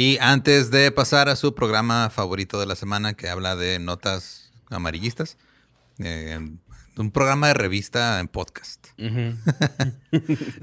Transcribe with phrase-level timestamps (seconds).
[0.00, 4.52] Y antes de pasar a su programa favorito de la semana que habla de notas
[4.70, 5.36] amarillistas,
[5.98, 6.38] eh,
[6.96, 8.86] un programa de revista en podcast.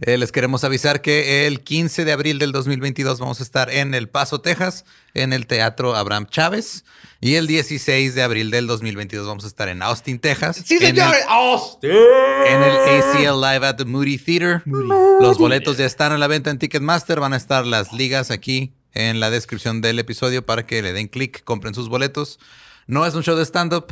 [0.02, 3.94] Eh, les queremos avisar que el 15 de abril del 2022 vamos a estar en
[3.94, 6.86] El Paso, Texas, en el Teatro Abraham Chávez.
[7.20, 10.64] Y el 16 de abril del 2022 vamos a estar en Austin, Texas.
[10.66, 11.14] Sí, en el- señor.
[11.28, 11.92] Austin.
[11.92, 14.64] en el ACL Live at the Moody Theater.
[14.66, 17.20] Los boletos ya están a la venta en Ticketmaster.
[17.20, 21.08] Van a estar las ligas aquí en la descripción del episodio para que le den
[21.08, 22.40] clic, compren sus boletos.
[22.88, 23.88] No es un show de stand-up,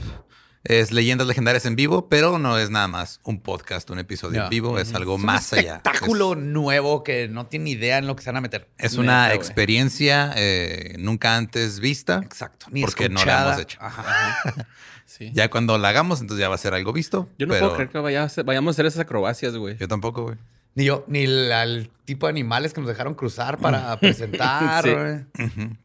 [0.64, 4.44] es leyendas legendarias en vivo, pero no es nada más un podcast, un episodio No.
[4.46, 4.80] en vivo.
[4.80, 5.76] Es algo Es un más allá.
[5.76, 8.70] espectáculo nuevo que no tiene idea en lo que se van a meter.
[8.78, 12.22] Es, una Neta, experiencia eh, nunca antes vista.
[12.24, 12.68] Exacto.
[12.72, 13.50] Ni porque no la escuchada.
[13.52, 13.78] hemos hecho.
[13.82, 14.68] Ajá.
[15.06, 15.30] Sí.
[15.34, 17.30] Ya cuando la hagamos, entonces ya va a ser algo visto.
[17.38, 19.78] Yo no pero puedo creer que vaya a hacer- vayamos a hacer esas acrobacias, güey.
[19.78, 20.38] Yo tampoco, güey.
[20.76, 24.84] Ni yo, ni la- el tipo de animales que nos dejaron cruzar para presentar.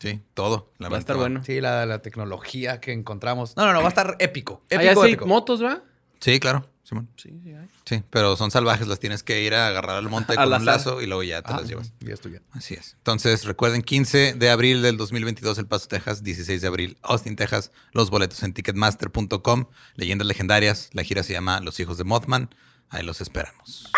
[0.00, 0.20] Sí.
[0.34, 0.72] todo.
[0.78, 1.30] La Va a estar verdad.
[1.30, 1.44] bueno.
[1.44, 3.56] Sí, la, la tecnología que encontramos.
[3.56, 4.62] No, no, no, va a estar épico.
[4.70, 5.26] Hay Épico, épico.
[5.26, 5.82] motos, ¿va?
[6.20, 6.68] Sí, claro.
[6.82, 7.06] Simón.
[7.16, 7.68] Sí, sí hay.
[7.84, 11.02] Sí, pero son salvajes, las tienes que ir a agarrar al monte con un lazo
[11.02, 11.92] y luego ya te Ah, las llevas.
[12.00, 12.42] Ya estoy bien.
[12.52, 12.94] Así es.
[12.96, 16.22] Entonces, recuerden, 15 de abril del 2022, El Paso, Texas.
[16.22, 17.72] 16 de abril, Austin, Texas.
[17.92, 19.66] Los boletos en ticketmaster.com.
[19.96, 20.88] Leyendas legendarias.
[20.94, 22.54] La gira se llama Los Hijos de Mothman.
[22.88, 23.90] Ahí los esperamos.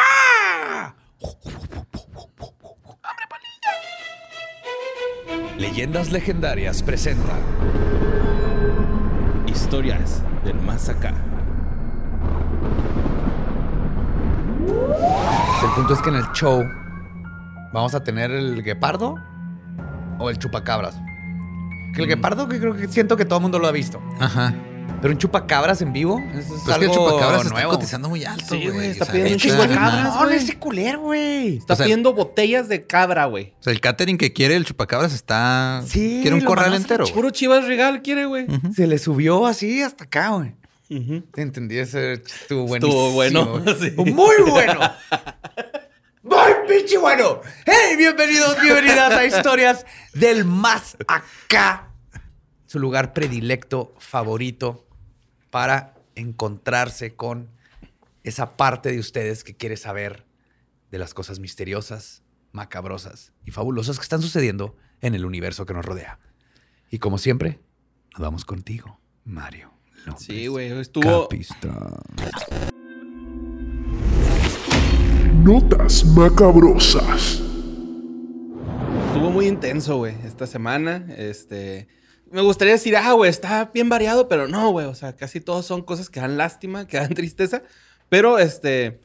[5.59, 7.33] Leyendas Legendarias presenta
[9.47, 11.15] Historias del más acá.
[15.62, 16.65] El punto es que en el show
[17.73, 19.17] vamos a tener el guepardo
[20.19, 20.99] o el chupacabras.
[21.94, 24.00] Que el guepardo que creo que siento que todo el mundo lo ha visto.
[24.19, 24.55] Ajá.
[25.00, 28.22] Pero un chupacabras en vivo, eso es Pues es que el chupacabras está cotizando muy
[28.25, 28.88] alto, Sí, güey.
[28.88, 29.43] está pidiendo un neta.
[29.49, 31.56] chingo de cabras, No, ese culero, güey.
[31.56, 33.55] Está O sea- pidiendo botellas de cabra, güey.
[33.61, 35.83] O sea, el catering que quiere el chupacabras está...
[35.87, 37.06] Sí, Quiere un corral entero.
[37.15, 38.47] Puro Chivas Regal quiere, güey.
[38.77, 40.55] Se le subió así hasta acá, güey.
[41.32, 42.93] Te entendí, ese estuvo buenísimo.
[42.93, 43.93] Estuvo bueno, sí.
[44.12, 44.81] Muy bueno.
[46.22, 47.41] Muy pinche bueno.
[47.65, 51.87] Hey, bienvenidos, bienvenidas a Historias del Más Acá.
[52.67, 54.87] Su lugar predilecto, favorito,
[55.50, 57.49] para encontrarse con
[58.22, 60.27] esa parte de ustedes que quiere saber
[60.91, 62.22] de las cosas misteriosas,
[62.53, 66.19] macabrosas y fabulosas que están sucediendo en el universo que nos rodea.
[66.91, 67.61] Y como siempre,
[68.12, 69.72] nos vamos contigo, Mario.
[70.06, 70.71] López Sí, güey.
[70.72, 71.28] Estuvo.
[71.28, 71.94] Capistrán.
[75.44, 77.41] Notas macabrosas.
[79.06, 81.06] Estuvo muy intenso, güey, esta semana.
[81.17, 81.88] Este.
[82.31, 84.87] Me gustaría decir, ah, güey, está bien variado, pero no, güey.
[84.87, 87.63] O sea, casi todos son cosas que dan lástima, que dan tristeza.
[88.09, 89.01] Pero, este.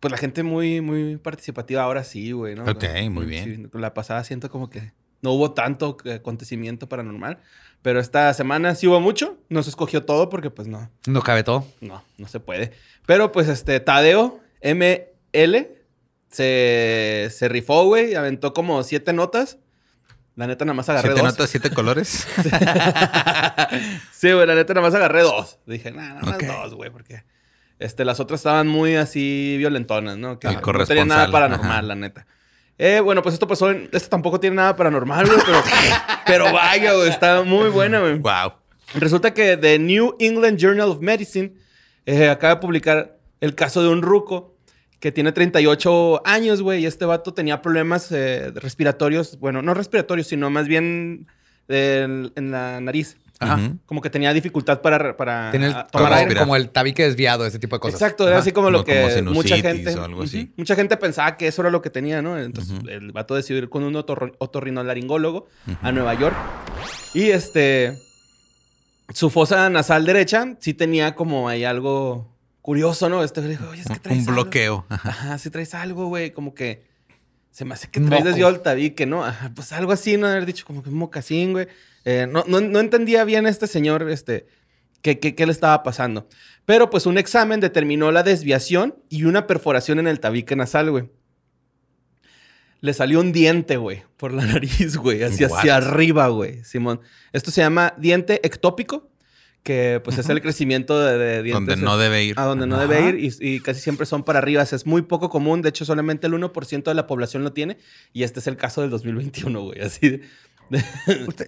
[0.00, 2.64] Pues la gente muy, muy participativa ahora sí, güey, ¿no?
[2.64, 3.70] Ok, muy bien.
[3.72, 4.92] Sí, la pasada siento como que
[5.22, 7.38] no hubo tanto eh, acontecimiento paranormal.
[7.80, 9.38] Pero esta semana sí hubo mucho.
[9.48, 10.90] No se escogió todo porque, pues, no.
[11.06, 11.66] No cabe todo.
[11.80, 12.72] No, no se puede.
[13.06, 15.68] Pero pues este, Tadeo ML
[16.30, 18.14] se, se rifó, güey.
[18.14, 19.58] Aventó como siete notas.
[20.36, 21.32] La neta nada más agarré ¿Siete dos.
[21.32, 22.26] notas, siete colores?
[24.12, 25.58] sí, güey, la neta nada más agarré dos.
[25.66, 27.24] Dije, nada, nada más dos, güey, porque
[27.78, 30.38] este, las otras estaban muy así violentonas, ¿no?
[30.38, 31.82] Que El no tenía nada paranormal, ajá.
[31.82, 32.26] la neta.
[32.78, 33.88] Eh, bueno, pues esto pasó en...
[33.92, 35.62] Esto tampoco tiene nada paranormal, güey, pero,
[36.26, 38.18] pero vaya, güey, está muy buena, güey.
[38.18, 38.52] wow.
[38.94, 41.54] Resulta que The New England Journal of Medicine
[42.04, 44.55] eh, acaba de publicar el caso de un ruco
[45.00, 50.26] que tiene 38 años, güey, y este vato tenía problemas eh, respiratorios, bueno, no respiratorios,
[50.26, 51.26] sino más bien
[51.68, 53.16] en la nariz.
[53.38, 53.60] Ajá.
[53.84, 57.58] Como que tenía dificultad para, para Tiene el, tomar aire como el tabique desviado, ese
[57.58, 58.00] tipo de cosas.
[58.00, 60.44] Exacto, era así como lo No que como mucha gente, o algo así.
[60.44, 60.52] Ujú.
[60.56, 62.38] mucha gente pensaba que eso era lo que tenía, ¿no?
[62.38, 65.48] Entonces el vato decidió ir con un otorro- otorrinolaringólogo
[65.82, 66.34] a Nueva York
[67.12, 67.98] y este
[69.12, 72.34] su fosa nasal derecha sí tenía como ahí algo
[72.66, 73.22] curioso, ¿no?
[73.22, 74.42] Este dijo, oye, es que traes Un algo".
[74.42, 74.84] bloqueo.
[74.88, 76.82] Ajá, sí traes algo, güey, como que
[77.52, 79.24] se me hace que traes desviado el tabique, ¿no?
[79.24, 80.26] Ajá, pues algo así, ¿no?
[80.26, 81.68] Haber dicho como que un mocasín, güey.
[82.04, 84.46] Eh, no, no, no entendía bien este señor, este,
[85.00, 86.28] qué, qué- qué le estaba pasando.
[86.64, 91.08] Pero pues un examen determinó la desviación y una perforación en el tabique nasal, güey.
[92.80, 97.00] Le salió un diente, güey, por la nariz, güey, hacia, hacia arriba, güey, Simón.
[97.32, 99.08] Esto se llama diente ectópico,
[99.66, 101.66] que pues es el crecimiento de, de dientes.
[101.66, 102.38] Donde no debe ir.
[102.38, 102.86] A donde no Ajá.
[102.86, 104.62] debe ir y, y casi siempre son para arriba.
[104.62, 105.60] O sea, es muy poco común.
[105.60, 107.76] De hecho, solamente el 1% de la población lo tiene.
[108.12, 109.80] Y este es el caso del 2021, güey.
[109.82, 110.20] Así de...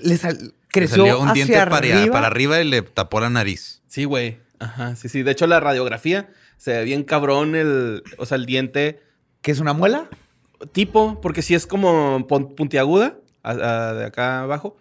[0.02, 2.12] Le sal- Le creció salió un hacia diente para, arriba.
[2.12, 3.82] para arriba y le tapó la nariz.
[3.86, 4.38] Sí, güey.
[4.58, 5.22] Ajá, sí, sí.
[5.22, 8.02] De hecho, la radiografía se ve bien cabrón el...
[8.18, 9.00] O sea, el diente
[9.42, 10.08] ¿Qué es una muela?
[10.72, 13.14] tipo, porque sí es como puntiaguda
[13.44, 14.76] a- a- de acá abajo.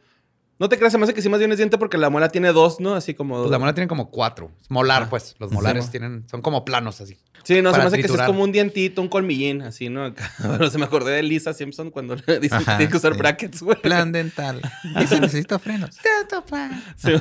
[0.59, 2.29] No te creas, se me hace que sí más bien es diente porque la muela
[2.29, 2.95] tiene dos, ¿no?
[2.95, 3.37] Así como...
[3.39, 4.51] Pues la muela tiene como cuatro.
[4.59, 5.07] Es molar, Ah.
[5.09, 5.35] pues.
[5.39, 5.91] Los molares Sí.
[5.91, 7.17] tienen, son como planos así.
[7.43, 10.13] Sí, no, se me hace que sí es como un dientito, un colmillín, así, ¿no?
[10.41, 13.19] Pero se me acordé de Lisa Simpson cuando le dicen que tiene que usar sí.
[13.19, 13.79] brackets, güey.
[13.81, 14.59] Plan dental.
[14.99, 15.97] Y se necesita frenos.
[16.97, 17.11] Sí.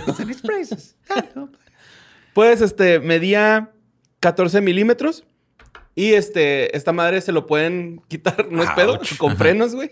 [2.32, 3.70] Pues, este, medía
[4.20, 5.24] 14 milímetros.
[5.94, 9.90] Y este, esta madre se lo pueden quitar, no es pedo, con frenos, güey.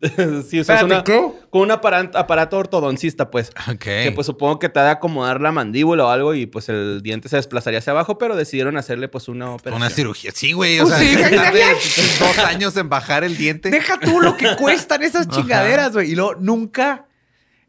[0.48, 1.20] sí, una, ¿qué?
[1.50, 3.50] con un aparato, aparato ortodoncista, pues.
[3.70, 3.84] Ok.
[3.84, 7.02] Que pues supongo que te ha de acomodar la mandíbula o algo y pues el
[7.02, 9.82] diente se desplazaría hacia abajo, pero decidieron hacerle pues una operación.
[9.82, 10.30] Una cirugía.
[10.34, 10.80] Sí, güey.
[10.80, 13.70] O Pues sea, sí, dos años en bajar el diente.
[13.70, 16.12] Deja tú lo que cuestan esas chingaderas, güey.
[16.12, 17.06] Y luego nunca.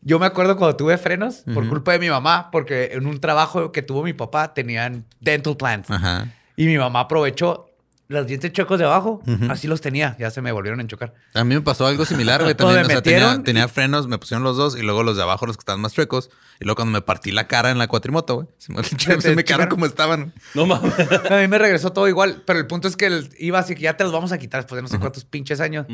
[0.03, 3.71] Yo me acuerdo cuando tuve frenos por culpa de mi mamá, porque en un trabajo
[3.71, 5.91] que tuvo mi papá tenían dental plans.
[5.91, 6.27] Ajá.
[6.55, 7.70] Y mi mamá aprovechó
[8.11, 9.21] los dientes chocos de abajo.
[9.49, 10.15] Así los tenía.
[10.19, 11.13] Ya se me volvieron a chocar.
[11.33, 12.53] A mí me pasó algo similar, güey.
[12.55, 15.45] También, me o sea, tenía, frenos, me pusieron los dos y luego los de abajo,
[15.45, 16.29] los que estaban más chuecos.
[16.59, 18.83] Y luego cuando me partí la cara en la cuatrimoto, güey, se me,
[19.21, 20.33] se me quedaron como estaban.
[20.53, 20.93] No mames.
[21.31, 23.81] A mí me regresó todo igual, pero el punto es que el- iba así que
[23.81, 25.87] ya te los vamos a quitar después de no sé cuántos pinches años.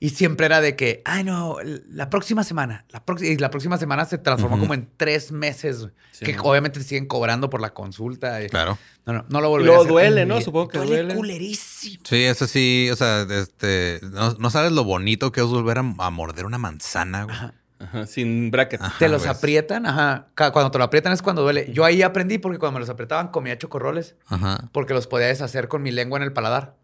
[0.00, 1.56] Y siempre era de que, ay, no,
[1.90, 2.84] la próxima semana.
[2.90, 5.92] La próxima y la próxima semana se transformó como en tres meses, güey.
[6.12, 6.42] Sí, que man.
[6.44, 8.40] obviamente te siguen cobrando por la consulta.
[8.42, 8.78] y- Claro.
[9.06, 9.88] No, no, no lo volveré a hacer.
[9.90, 10.36] duele, ¿no?
[10.36, 10.96] mi- Supongo que duele.
[11.02, 11.14] duele.
[11.14, 12.02] culerísimo.
[12.06, 15.80] Sí, eso sí, o sea, este, no, no sabes lo bonito que es volver a,
[15.98, 17.36] a morder una manzana, güey.
[17.80, 18.82] Ajá, sin brackets.
[18.82, 20.28] Ajá, Te los aprietan, ajá.
[20.34, 21.70] Cuando te lo aprietan es cuando duele.
[21.72, 24.68] Yo ahí aprendí porque cuando me los apretaban comía chocorroles Ajá.
[24.72, 26.76] porque los podía deshacer con mi lengua en el paladar.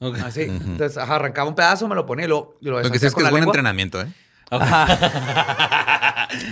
[0.00, 0.18] Ok.
[0.18, 0.42] Así.
[0.42, 3.06] Entonces, ajá, arrancaba un pedazo, me lo ponía y lo, y lo Lo que sí
[3.06, 3.52] deshacía es que es buen lengua.
[3.52, 4.12] entrenamiento, ¿eh?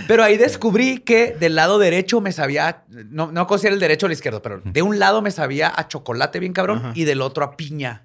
[0.07, 4.07] Pero ahí descubrí que del lado derecho me sabía, no, no considero el derecho o
[4.07, 7.43] el izquierdo, pero de un lado me sabía a chocolate bien cabrón y del otro
[7.43, 8.03] a piña.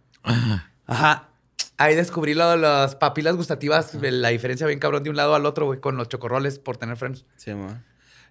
[0.86, 1.28] Ajá.
[1.76, 5.46] Ahí descubrí lo de las papilas gustativas, la diferencia bien cabrón de un lado al
[5.46, 7.24] otro, güey, con los chocorroles por tener frenos.
[7.36, 7.84] Sí, ma.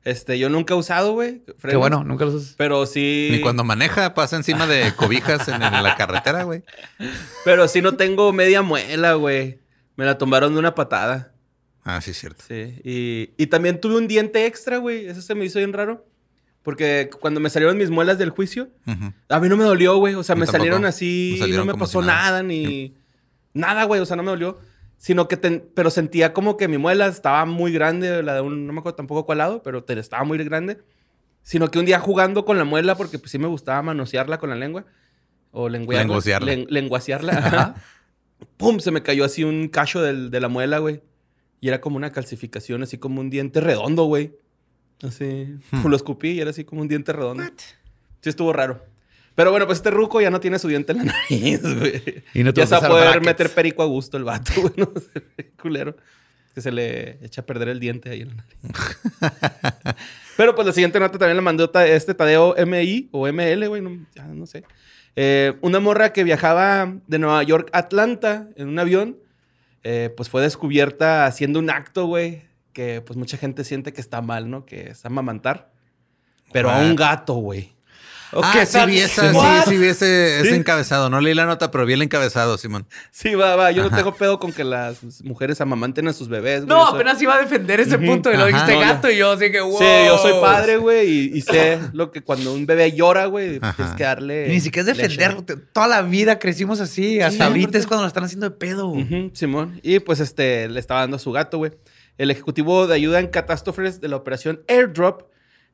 [0.04, 1.44] Este, yo nunca he usado, güey.
[1.62, 2.56] Qué bueno, nunca los usas.
[2.58, 3.30] Pero sí.
[3.32, 6.64] Ni cuando maneja pasa encima de cobijas en, en la carretera, güey.
[7.44, 9.60] Pero sí no tengo media muela, güey.
[9.96, 11.34] Me la tumbaron de una patada.
[11.90, 12.44] Ah, sí, cierto.
[12.48, 12.82] Sí.
[12.84, 15.08] Y, y también tuve un diente extra, güey.
[15.08, 16.06] Eso se me hizo bien raro.
[16.64, 18.68] Porque cuando me salieron mis muelas del juicio,
[19.30, 20.16] a mí no me dolió, güey.
[20.16, 20.58] O sea, me tampoco.
[20.58, 22.24] salieron así, Me salieron no me pasó si nada.
[22.24, 22.94] nada, ni
[23.54, 24.02] nada, güey.
[24.02, 24.60] O sea, no me dolió.
[24.98, 28.68] Sino que, ten- pero sentía como que mi muela estaba muy grande, la de un,
[28.68, 30.80] no me acuerdo tampoco cuál lado, pero te- estaba muy grande.
[31.42, 34.50] Sino que un día jugando con la muela, porque pues sí me gustaba manosearla con
[34.50, 34.86] la lengua.
[35.52, 35.70] O.
[35.70, 36.46] Lenguasearla.
[36.52, 37.76] len- lenguasearla.
[38.58, 38.80] ¡Pum!
[38.80, 41.02] Se me cayó así un cacho del- de la muela, güey.
[41.60, 44.34] Y era como una calcificación, así como un diente redondo, güey.
[45.02, 45.56] Así.
[45.72, 45.88] Hmm.
[45.88, 47.44] Lo escupí y era así como un diente redondo.
[48.22, 48.84] Sí, estuvo raro.
[49.36, 52.24] Pero bueno, pues este ruco ya no tiene su diente en la nariz, güey.
[52.34, 53.26] Y no te ya vas se a va a poder brackets.
[53.26, 54.74] meter perico a gusto el vato, güey.
[54.78, 55.96] No sé, culero.
[56.56, 58.58] Que se le echa a perder el diente ahí en la nariz.
[60.38, 63.82] Pero pues la siguiente nota también la mandó este Tadeo MI o ML, güey.
[63.82, 64.64] No, ya no sé.
[65.16, 69.18] Eh, una morra que viajaba de Nueva York a Atlanta en un avión,
[69.84, 72.44] eh, pues fue descubierta haciendo un acto, güey,
[72.74, 74.66] que pues mucha gente siente que está mal, ¿no?
[74.66, 75.72] Que es amamantar.
[76.52, 77.77] Pero a un gato, güey.
[78.34, 79.64] Ah, sí vi, esa, What?
[79.66, 80.56] sí, sí vi ese, ese Sí.
[80.56, 81.10] encabezado.
[81.10, 82.86] No leí la nota, pero vi el encabezado, Simón.
[83.12, 83.72] Sí, va, va.
[83.72, 86.78] Yo no tengo pedo con que las mujeres amamanten a sus bebés, güey.
[86.78, 89.32] No, Eso- apenas iba a defender ese punto y lo dijiste No, gato y yo
[89.32, 89.78] así que wow.
[89.80, 93.60] Sí, yo soy padre, güey, y, y sé lo que cuando un bebé llora, güey,
[93.62, 93.74] Ajá.
[93.76, 94.48] tienes que darle.
[94.50, 95.34] Y ni siquiera es defender.
[95.36, 95.56] leche.
[95.72, 97.22] Toda la vida crecimos así.
[97.22, 97.78] Hasta Sí, ahorita aparte.
[97.80, 98.88] es cuando lo están haciendo de pedo.
[98.90, 99.80] Ujú, Simón.
[99.84, 101.72] Y pues este le estaba dando a su gato, güey.
[102.18, 105.22] El ejecutivo de ayuda en catástrofes de la operación Airdrop,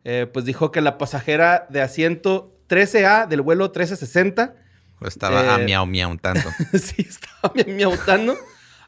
[0.04, 4.56] eh, pues dijo que la pasajera de asiento 13A del vuelo 1360,
[5.06, 6.50] Estaba a Eh, miau miau tanto.
[6.74, 8.38] sí, estaba mi- miautando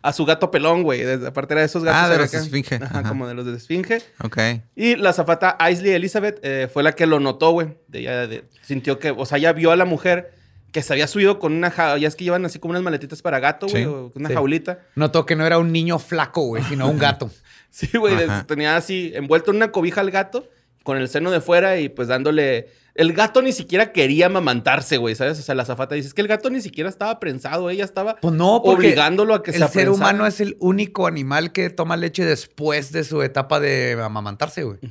[0.02, 1.02] a su gato pelón, güey.
[1.26, 2.02] Aparte era de esos gatos.
[2.04, 2.76] Ah, de los de esfinge.
[2.76, 3.10] Ajá, Ajá.
[3.10, 4.02] como de los de esfinge.
[4.24, 4.38] Ok.
[4.78, 7.76] Y la zafata Aisley Elizabeth eh, fue la que lo notó, güey.
[7.92, 10.32] Ella de- sintió que, o sea, ya vio a la mujer
[10.72, 11.98] que se había subido con una jaula.
[11.98, 13.90] Ya es que llevan así como unas maletitas para gato, güey, Sí.
[13.90, 14.36] o una Sí.
[14.36, 14.80] jaulita.
[14.96, 17.30] Notó que no era un niño flaco, güey, sino un gato.
[17.72, 18.16] Sí, güey,
[18.48, 20.48] tenía así envuelto en una cobija al gato
[20.86, 22.70] con el seno de fuera y pues dándole...
[22.94, 25.38] El gato ni siquiera quería amamantarse, güey, ¿sabes?
[25.38, 28.16] O sea, la azafata dice, es que el gato ni siquiera estaba prensado, ella estaba
[28.22, 29.92] Pues no, porque obligándolo a que el se ser aprensara.
[29.92, 34.78] humano es el único animal que toma leche después de su etapa de amamantarse, güey.
[34.82, 34.88] Y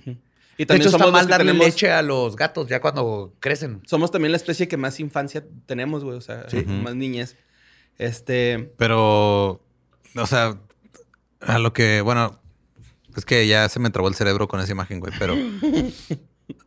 [0.59, 3.33] De también hecho, está somos mal que darle tenemos- leche a los gatos ya cuando
[3.41, 3.81] crecen.
[3.87, 6.45] Somos también la especie que más infancia tenemos, güey, o sea,
[6.83, 7.37] más niñez.
[7.97, 8.71] Este...
[8.77, 9.63] Pero,
[10.15, 10.59] o sea,
[11.41, 12.39] a lo que, bueno,
[13.21, 15.35] es que ya se me trabó el cerebro con esa imagen, güey, pero,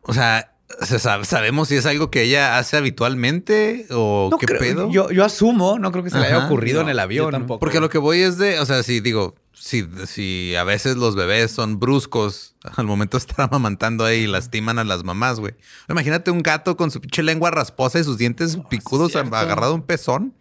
[0.03, 4.45] o sea, se sabe- ¿sabemos si es algo que ella hace habitualmente o No qué
[4.45, 4.91] creo- pedo?
[4.91, 7.31] Yo, yo asumo, no creo que se le haya ocurrido en el avión.
[7.31, 7.59] tampoco.
[7.59, 10.97] Porque a lo que voy es de, o sea, si digo, si, si a veces
[10.97, 15.39] los bebés son bruscos al momento de estar amamantando ahí y lastiman a las mamás,
[15.39, 15.53] güey.
[15.89, 19.83] Imagínate un gato con su pinche lengua rasposa y sus dientes picudos agarrado a un
[19.83, 20.33] pezón.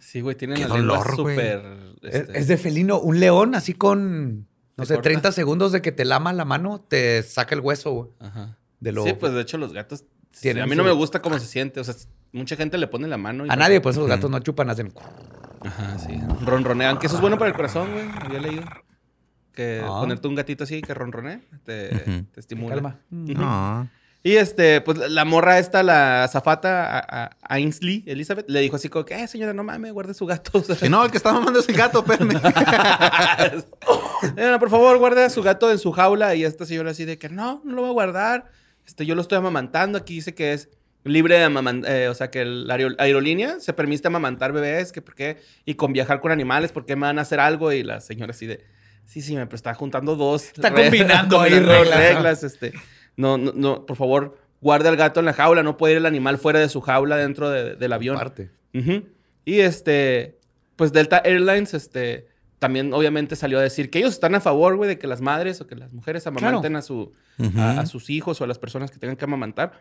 [0.00, 1.36] Sí, güey, tienen Qué la dolor, güey.
[1.36, 1.62] súper...
[2.02, 2.98] Es, este, es de felino.
[2.98, 4.47] Un león así con,
[4.78, 5.08] no ¿Te sé, corta?
[5.10, 8.08] 30 segundos de que te lama la mano, te saca el hueso, güey.
[8.20, 8.56] Ajá.
[8.80, 9.04] De lo...
[9.04, 10.04] Sí, pues de hecho los gatos...
[10.40, 11.80] Tienen a mí no me gusta cómo se siente.
[11.80, 11.94] O sea,
[12.32, 13.44] mucha gente le pone la mano.
[13.44, 14.92] y- A nadie, pues esos gatos no chupan, hacen...
[15.62, 16.18] Ajá, sí.
[16.44, 18.08] Ronronean, que eso es bueno para el corazón, güey.
[18.22, 18.62] Había leído.
[19.52, 19.98] Que Ah.
[20.00, 21.88] ponerte un gatito así que ronronee te,
[22.32, 22.74] te estimula.
[22.76, 23.00] Calma.
[23.10, 23.88] No.
[24.28, 28.88] Y este, pues la- morra esta, la zafata, a, a- Ainsley, Elizabeth, le dijo así
[28.90, 30.58] como que, eh, señora, no mames, guarde su gato.
[30.58, 32.38] O sea, Si no, el que está mamando es el gato, espérame.
[34.20, 36.34] "Señora, por favor, guarde a su gato en su jaula.
[36.34, 38.50] Y esta señora así de que no, no lo voy a guardar.
[38.86, 39.96] Este, yo lo estoy amamantando.
[39.98, 40.68] Aquí dice que es
[41.04, 45.38] libre de amamantar, o sea, que la aerolínea se permite amamantar bebés, que por qué,
[45.64, 47.72] y con viajar con animales, ¿por qué me van a hacer algo?
[47.72, 48.62] Y la señora así de,
[49.06, 50.44] sí, sí, me pero está juntando dos.
[50.44, 51.98] Está combinando ahí reglas.
[51.98, 52.74] reglas, este.
[53.18, 55.62] No, no, no, por favor, guarde al gato en la jaula.
[55.62, 58.16] No puede ir el animal fuera de su jaula dentro de- del avión.
[58.16, 58.50] Aparte.
[58.72, 60.38] Y este,
[60.76, 64.88] pues Delta Airlines, este, también obviamente salió a decir que ellos están a favor, güey,
[64.88, 67.12] de que las madres o que las mujeres amamanten a, su,
[67.56, 69.80] a, a sus hijos o a las personas que tengan que amamantar.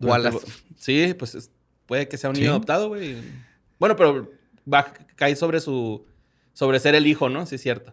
[0.00, 0.34] O a las-
[0.76, 1.50] Sí, pues es-
[1.86, 2.42] puede que sea un Sí.
[2.42, 3.16] niño adoptado, güey.
[3.78, 4.30] Bueno, pero
[4.72, 6.04] va, cae sobre su,
[6.52, 7.46] sobre ser el hijo, ¿no?
[7.46, 7.92] Sí, es cierto.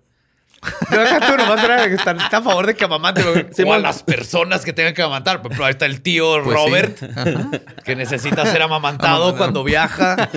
[0.92, 3.48] Yo acá tú nomás era que está, está a favor de que amamanten güey.
[3.52, 3.82] Sí, o a man.
[3.82, 5.42] las personas que tengan que amamantar.
[5.42, 6.66] Por ejemplo, ahí está el tío Pues sí.
[6.66, 10.30] Robert, que necesita ser amamantado cuando viaja.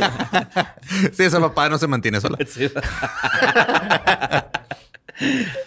[1.12, 2.38] Sí, esa papá no se mantiene sola.
[2.46, 2.70] Sí.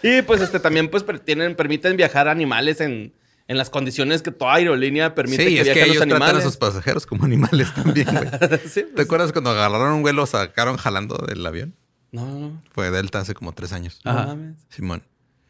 [0.04, 3.14] y pues este también pues tienen, permiten viajar animales en,
[3.48, 6.26] en las condiciones que toda aerolínea permite Sí, que es que ellos los tratan a
[6.26, 6.44] animales.
[6.44, 8.28] sus pasajeros como animales también, güey.
[8.68, 11.76] Sí, ¿Te pues, acuerdas cuando agarraron un vuelo, sacaron jalando del avión?
[12.12, 14.00] No, no, Fue Delta hace como tres años.
[14.06, 14.56] no mames.
[14.70, 15.04] Simón.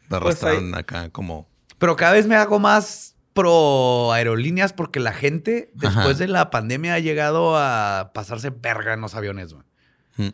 [0.08, 1.48] Lo Pues arrastraron acá como...
[1.78, 6.14] Pero cada vez me hago más pro aerolíneas porque la gente, después Ajá.
[6.14, 9.64] de la pandemia, ha llegado a pasarse verga en los aviones, güey.
[10.16, 10.30] Mm.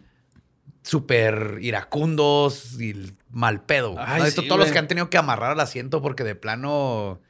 [0.83, 3.93] Súper iracundos y mal pedo.
[3.93, 4.05] güey.
[4.07, 4.27] Ay, ¿No?
[4.27, 7.21] Esto, sí, todos los que han tenido que amarrar al asiento porque de plano.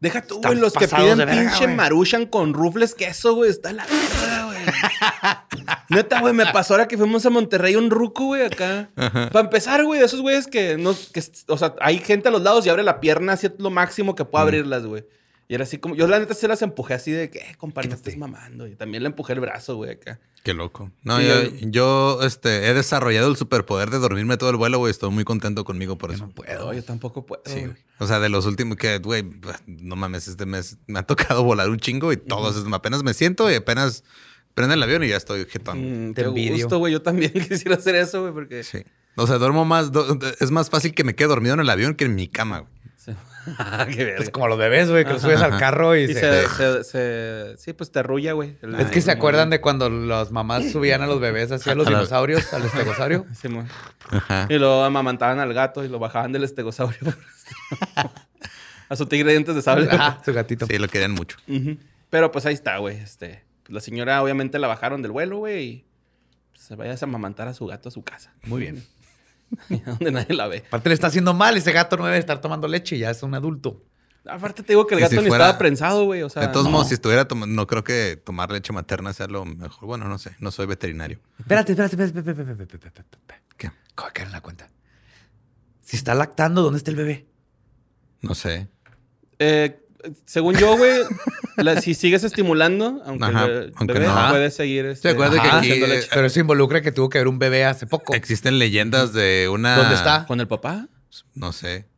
[0.00, 1.76] Deja tú, güey, los que piden verga, pinche güey.
[1.76, 4.45] maruchan con rufles queso, güey, está la verga.
[5.88, 8.90] Neta, güey, me pasó ahora que fuimos a Monterrey un ruco, güey, acá.
[8.94, 12.42] Para empezar, güey, de esos güeyes que no, que, o sea, hay gente a los
[12.42, 15.04] lados y abre la pierna así lo máximo que pueda abrirlas, güey.
[15.48, 17.88] Y era así como, yo la neta se las empujé así de que, eh, compadre,
[17.88, 18.66] no estés mamando.
[18.66, 20.18] Y también le empujé el brazo, güey, acá.
[20.42, 20.90] Qué loco.
[21.04, 21.42] No, Sí, yo,
[22.18, 24.90] yo- este, he desarrollado el superpoder de dormirme todo el vuelo, güey.
[24.90, 26.26] Estoy muy contento conmigo por eso.
[26.26, 26.72] No puedo.
[26.72, 27.42] Yo tampoco puedo.
[27.46, 27.76] Sí, güey.
[28.00, 29.24] O sea, de los últimos que, güey,
[29.66, 33.48] no mames, este mes me ha tocado volar un chingo y todos, apenas me siento
[33.48, 34.02] y apenas
[34.56, 36.08] prende el avión y ya estoy jetón.
[36.08, 36.54] Mm, Te envidio.
[36.54, 36.92] gusto, güey.
[36.92, 38.64] Yo también quisiera hacer eso, güey, porque...
[38.64, 38.82] Sí.
[39.14, 41.94] O sea, duermo más, do- es más fácil que me quede dormido en el avión
[41.94, 42.72] que en mi cama, güey.
[42.96, 43.12] Sí.
[44.18, 46.48] Es como los bebés, güey, que los subes al carro y, Y se.
[46.48, 48.56] se, se- se- Sí, pues te arrulla, güey.
[48.62, 51.74] El- Es que se acuerdan de cuando las mamás subían a los bebés así a
[51.76, 53.24] los dinosaurios, al estegosaurio.
[53.40, 53.48] Sí.
[54.10, 54.46] Ajá.
[54.50, 56.98] Y lo amamantaban al gato y lo bajaban del estegosaurio.
[58.88, 59.88] a su tigre de dientes de sable.
[59.92, 60.66] Ah, su gatito.
[60.66, 61.36] Sí, lo querían mucho.
[62.10, 62.96] Pero pues ahí está, güey.
[62.98, 65.64] Este, la señora obviamente la bajaron del vuelo, güey.
[65.64, 65.86] Y
[66.54, 68.34] se vaya a amamantar a su gato a su casa.
[68.44, 68.84] Muy bien.
[69.86, 70.64] Donde nadie la ve.
[70.66, 73.34] Aparte le está haciendo mal, ese gato no debe estar tomando leche, ya es un
[73.34, 73.82] adulto.
[74.28, 76.22] Aparte te digo que el gato si ni fuera- estaba prensado, güey.
[76.22, 76.72] O sea, de todos no.
[76.72, 79.86] modos, si estuviera tomando, no creo que tomar leche materna sea lo mejor.
[79.86, 81.20] Bueno, no sé, no soy veterinario.
[81.38, 83.46] Espérate, espérate, espérate, espérate, espérate, espérate, espérate, espérate.
[83.56, 83.70] ¿Qué?
[83.94, 84.68] ¿Cómo caer en la cuenta?
[85.82, 87.26] Si está lactando, ¿dónde está el bebé?
[88.22, 88.66] No sé.
[89.38, 89.85] Eh,
[90.24, 90.92] según yo, güey,
[91.56, 94.28] la- si sigues estimulando, aunque Ajá, el aunque bebé no.
[94.30, 94.86] puede seguir.
[94.86, 96.06] Este, acuerda que aquí eh.
[96.12, 98.14] Pero eso involucra que tuvo que haber un bebé hace poco.
[98.14, 99.76] existen leyendas de una.
[99.76, 100.26] ¿Dónde está?
[100.26, 100.88] ¿Con el papá?
[101.34, 101.88] No sé.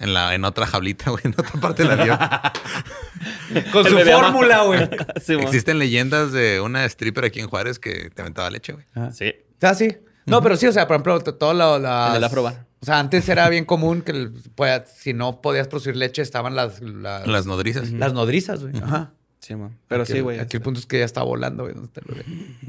[0.00, 2.16] En la, en otra jaulita, güey, en otra parte del avión.
[3.72, 4.88] Con El su fórmula, güey.
[5.20, 5.34] Sí.
[5.34, 8.84] Existen leyendas de una stripper aquí en Juárez que te aventaba leche, güey.
[9.12, 9.34] Sí.
[9.60, 9.96] Ah, sí.
[10.26, 12.66] No, pero sí, o sea, por ejemplo, todo lo, las- En el afrobar.
[12.80, 16.54] O sea, antes era bien común que el- pueda- si no podías producir leche, estaban
[16.54, 17.90] las, las, Las nodrizas.
[17.90, 18.76] las nodrizas, güey.
[18.82, 19.12] Ajá.
[19.40, 19.76] Sí, man.
[19.88, 20.38] Pero Aquí sí, güey.
[20.38, 21.74] Aquí el punto es que ya está volando, güey.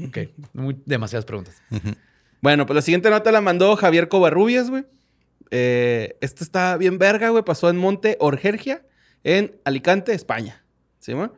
[0.08, 0.18] Ok.
[0.52, 1.62] Muy- demasiadas preguntas.
[2.40, 4.84] Bueno, pues la siguiente nota la mandó Javier Covarrubias, güey.
[5.50, 7.44] Eh, esto está bien verga, güey.
[7.44, 8.82] Pasó en Monte Orgergia,
[9.24, 10.64] en Alicante, España.
[11.00, 11.32] ¿Simón?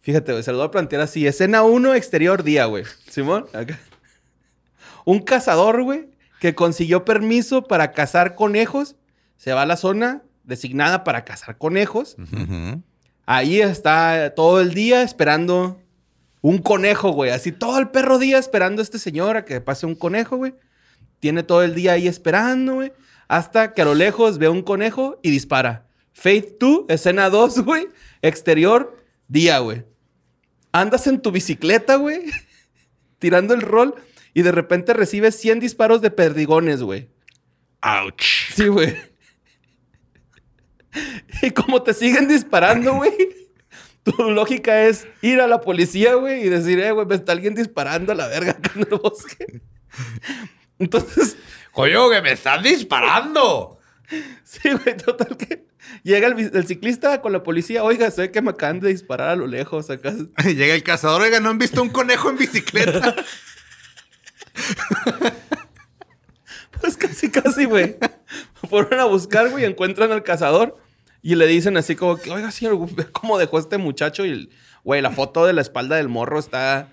[0.00, 1.26] Fíjate, güey, se lo voy a plantear así.
[1.26, 2.84] Escena 1, exterior día, güey.
[3.10, 3.46] ¿Simón?
[3.54, 3.78] Acá.
[5.06, 6.08] Un cazador, güey,
[6.40, 8.96] que consiguió permiso para cazar conejos,
[9.36, 12.16] se va a la zona designada para cazar conejos.
[13.26, 15.80] Ahí está todo el día esperando
[16.42, 17.30] un conejo, güey.
[17.30, 20.54] Así todo el perro día esperando a este señor a que pase un conejo, güey.
[21.20, 22.92] Tiene todo el día ahí esperando, güey.
[23.28, 25.86] Hasta que a lo lejos ve un conejo y dispara.
[26.12, 27.88] Faith 2, escena 2, güey.
[28.20, 29.84] Exterior, día, güey.
[30.70, 32.24] Andas en tu bicicleta, güey.
[33.18, 33.94] Tirando el rol
[34.34, 37.08] y de repente recibes 100 disparos de perdigones, güey.
[37.80, 38.52] Ouch.
[38.54, 38.94] Sí, güey.
[41.42, 43.12] Y como te siguen disparando, güey,
[44.02, 47.54] tu lógica es ir a la policía, güey, y decir, eh, güey, me está alguien
[47.54, 49.62] disparando a la verga acá en el bosque.
[50.78, 51.36] Entonces,
[51.74, 53.80] ¡Coño, que me están disparando!
[54.44, 55.66] sí, güey, total que
[56.04, 59.36] llega el, el ciclista con la policía, oiga, sé que me acaban de disparar a
[59.36, 60.14] lo lejos acá.
[60.44, 63.16] Llega el cazador, oiga, ¿no han visto un conejo en bicicleta?
[66.80, 67.96] Pues casi, casi, güey.
[68.68, 70.76] Fueron a buscar, güey, encuentran al cazador
[71.22, 72.78] y le dicen así como que, oiga, señor,
[73.12, 74.50] cómo dejó este muchacho y, el-
[74.82, 76.92] güey, la foto de la espalda del morro está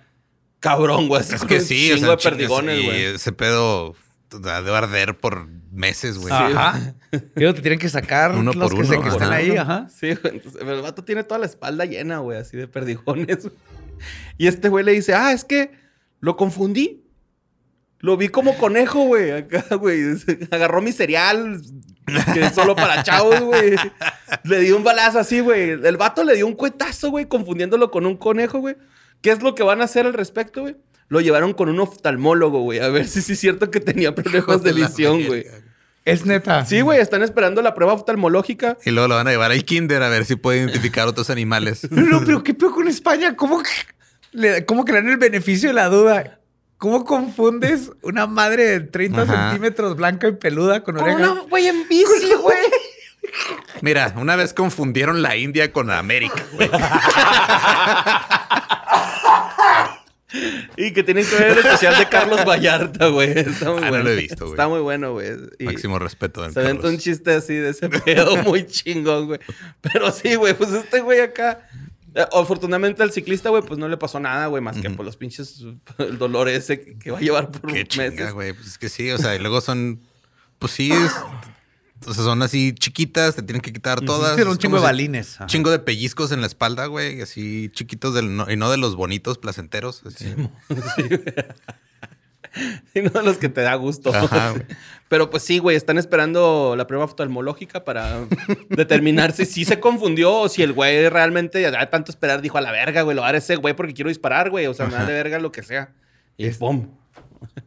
[0.60, 1.22] cabrón, güey.
[1.22, 3.04] así es que sí, o chingo sea, de perdigones, güey.
[3.06, 3.96] ese pedo
[4.30, 6.32] debe arder por meses, güey.
[6.34, 6.94] Ajá.
[7.34, 9.36] Pero te tienen que sacar Uno los por que, se- uno, que están ajá.
[9.36, 9.88] ahí, ajá.
[9.90, 10.36] Sí, güey.
[10.36, 13.42] Entonces, el vato tiene toda la espalda llena, güey, así de perdigones.
[13.44, 13.56] güey.
[14.38, 15.72] Y este güey le dice, ah, es que
[16.22, 17.04] lo confundí.
[18.02, 19.32] Lo vi como conejo, güey.
[19.32, 20.04] Acá, güey.
[20.52, 21.62] Agarró mi cereal,
[22.34, 23.76] que es solo para chavos, güey.
[24.44, 25.72] Le dio un balazo así, güey.
[25.72, 28.76] El vato le dio un cuetazo, güey, confundiéndolo con un conejo, güey.
[29.22, 30.76] ¿Qué es lo que van a hacer al respecto, güey?
[31.10, 32.80] Lo llevaron con un oftalmólogo, güey.
[32.80, 35.46] A ver si sí es cierto que tenía problemas de visión, güey.
[36.06, 36.66] Es neta.
[36.66, 37.00] Sí, güey.
[37.00, 38.78] Están esperando la prueba oftalmológica.
[38.84, 41.90] Y luego lo van a llevar al kinder a ver si puede identificar otros animales.
[41.92, 43.36] No, pero ¿qué peor con España?
[43.36, 43.70] ¿Cómo que
[44.32, 46.41] le, cómo que le dan el beneficio de la duda?
[46.82, 49.52] ¿Cómo confundes una madre de 30 Ajá.
[49.52, 51.32] centímetros blanca y peluda con Con oreja?
[51.32, 52.58] una güey en bici, güey.
[53.82, 56.68] Mira, una vez confundieron la India con América, güey.
[60.78, 63.30] Y que tienen que ver el especial de Carlos Vallarta, güey.
[63.38, 64.04] Está muy Ah, no bueno.
[64.06, 64.52] lo he visto, güey.
[64.52, 65.30] Está muy bueno, güey.
[65.60, 66.50] Y Máximo respeto.
[66.52, 69.40] Se aventó un chiste así de ese pedo muy chingón, güey.
[69.82, 71.68] Pero sí, güey, pues este güey acá.
[72.16, 75.18] Eh, Afortunadamente al ciclista, güey, pues no le pasó nada, güey, más que por los
[75.18, 75.64] pinches,
[75.98, 77.88] el dolor ese que, va a llevar por Qué meses.
[77.90, 78.54] chinga, güey.
[78.54, 80.02] Pues es que sí, o sea, y luego son.
[80.60, 81.12] Pues sí, es-
[82.08, 84.34] o sea, son así chiquitas, te tienen que quitar todas.
[84.34, 85.36] Sí, era un Es chingo como de si- balines.
[85.36, 85.46] Ajá.
[85.46, 88.96] Chingo de pellizcos en la espalda, güey, así chiquitos del no- y no de los
[88.96, 90.02] bonitos placenteros.
[90.08, 90.34] así.
[92.94, 94.14] Y no de los que te da gusto.
[94.14, 94.64] Ajá, güey.
[95.12, 98.26] Pero pues sí, güey, están esperando la prueba oftalmológica para
[98.70, 102.62] determinar si sí se confundió o si el güey realmente, de tanto esperar, dijo a
[102.62, 104.68] la verga, güey, lo haré ese güey porque quiero disparar, güey.
[104.68, 105.94] O sea, me da de verga lo que sea.
[106.38, 106.88] Y ¡pum!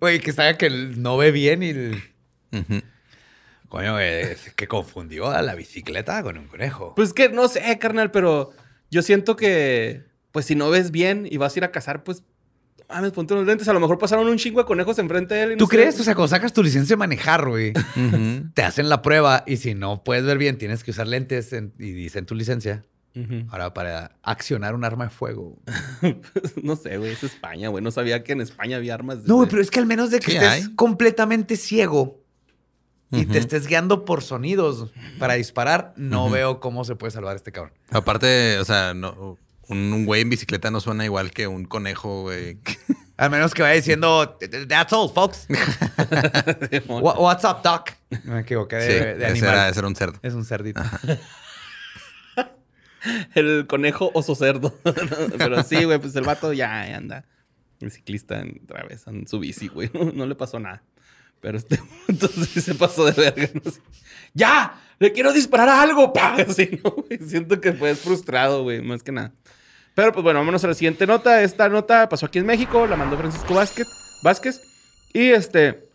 [0.00, 1.68] Güey, que sabe que el- no ve bien y...
[1.68, 2.02] el-.
[3.68, 6.94] Coño, güey, es que confundió a la bicicleta con un conejo.
[6.94, 8.52] Pues que no sé, carnal, pero
[8.90, 12.22] yo siento que, pues si no ves bien y vas a ir a cazar, pues,
[12.94, 13.66] mames, ponte unos lentes.
[13.68, 15.48] A lo mejor pasaron un chingo de conejos enfrente de él.
[15.52, 15.70] y no ¿Tú sé.
[15.76, 16.00] crees?
[16.00, 17.72] O sea, cuando sacas tu licencia de manejar, güey,
[18.54, 21.72] te hacen la prueba y si no puedes ver bien, tienes que usar lentes en-
[21.78, 22.85] y dice en tu licencia.
[23.50, 25.57] Ahora, para accionar un arma de fuego.
[26.64, 27.83] no sé, güey, es España, güey.
[27.85, 29.18] No sabía que en España había armas.
[29.24, 30.74] No, güey, pero es que al menos de que Sí estés hay.
[30.74, 32.20] completamente ciego
[33.12, 37.52] y te estés guiando por sonidos para disparar, no veo cómo se puede salvar este
[37.52, 37.72] cabrón.
[37.90, 42.22] Aparte, o sea, no, un, un güey en bicicleta no suena igual que un conejo,
[42.22, 42.59] güey.
[43.16, 44.37] Al menos que vaya diciendo,
[44.68, 45.46] that's all, folks.
[46.88, 47.90] Wha- What's up, doc?
[48.24, 49.50] Me equivoqué de, Sí, de ese animal.
[49.50, 50.18] era, ese era un cerdo.
[50.22, 50.83] Es un cerdito.
[53.35, 54.74] El conejo oso cerdo.
[55.38, 57.24] pero sí, güey, pues el vato ya anda.
[57.81, 59.90] El ciclista en- otra vez en su bici, güey.
[59.92, 60.83] No, no le pasó nada.
[61.40, 63.48] Pero este entonces se pasó de verga.
[63.62, 63.81] no sé.
[64.33, 64.81] ¡Ya!
[64.98, 66.12] ¡Le quiero disparar a algo!
[66.12, 66.37] ¡Pah!
[66.48, 67.18] Así, ¿no, güey?
[67.29, 69.33] Siento que fue frustrado, güey, más que nada.
[69.94, 71.42] Pero pues bueno, vámonos a la siguiente nota.
[71.42, 73.87] Esta nota pasó aquí en México, la mandó Francisco Vázquez.
[74.22, 74.61] Vázquez
[75.12, 75.88] y este.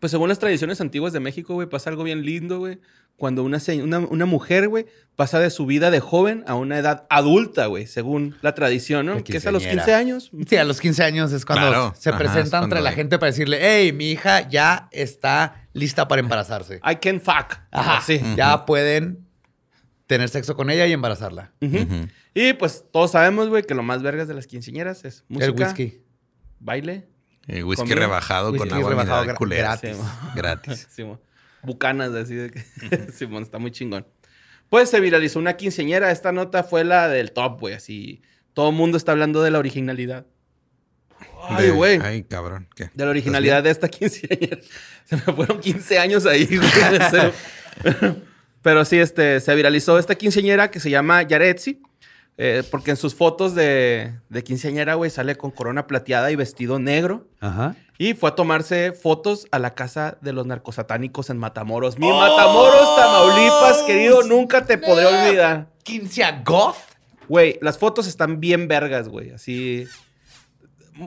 [0.00, 2.78] Pues según las tradiciones antiguas de México, güey, pasa algo bien lindo, güey.
[3.16, 7.06] cuando una, una, una mujer, güey, pasa de su vida de joven a una edad
[7.10, 9.16] adulta, güey, según la tradición, ¿no?
[9.16, 9.84] La Que es a los quinceañera.
[9.84, 10.30] 15 años.
[10.48, 11.94] Sí, a los 15 años es cuando Claro.
[11.98, 15.66] se Ajá, presenta es cuando entre la gente para decirle, hey, mi hija ya está
[15.74, 16.76] lista para embarazarse.
[16.82, 17.58] I can fuck.
[17.70, 18.22] Ajá, Sí.
[18.38, 19.26] ya pueden
[20.10, 21.52] tener sexo con ella y embarazarla.
[22.34, 25.52] Y pues todos sabemos, güey, que lo más vergas de las quinceañeras es música, El
[25.52, 26.02] whisky.
[26.58, 27.06] baile,
[27.46, 27.94] Eh, whisky Comida.
[28.06, 29.62] rebajado Whisky con agua rebajado gra- culera.
[29.76, 29.96] gratis.
[29.96, 30.02] Sí.
[30.36, 30.88] Gratis.
[30.90, 31.20] Simón.
[31.62, 33.12] Bucanas, así de que.
[33.12, 34.04] Simón, está muy chingón.
[34.68, 36.10] Pues se viralizó una quinceañera.
[36.10, 37.74] Esta nota fue la del top, güey.
[37.74, 38.22] Así.
[38.52, 40.26] Todo el mundo está hablando de la originalidad.
[41.48, 41.98] Ay, güey.
[42.02, 42.68] Ay, cabrón.
[42.74, 42.90] ¿Qué?
[42.94, 44.58] De la originalidad de esta quinceañera.
[45.04, 46.70] Se me fueron 15 años ahí, güey.
[48.62, 51.80] Pero sí, este, se viralizó esta quinceañera que se llama Yaretsi.
[52.36, 56.78] eh, porque en sus fotos de, de quinceañera, güey, sale con corona plateada y vestido
[56.78, 57.26] negro.
[57.40, 57.74] Ajá.
[57.98, 61.98] Y fue a tomarse fotos a la casa de los narcosatánicos en Matamoros.
[61.98, 65.66] Mi Matamoros, Tamaulipas, querido, nunca te podré olvidar.
[65.82, 66.76] 15 a goth.
[67.28, 69.32] Güey, las fotos están bien vergas, güey.
[69.32, 69.86] Así.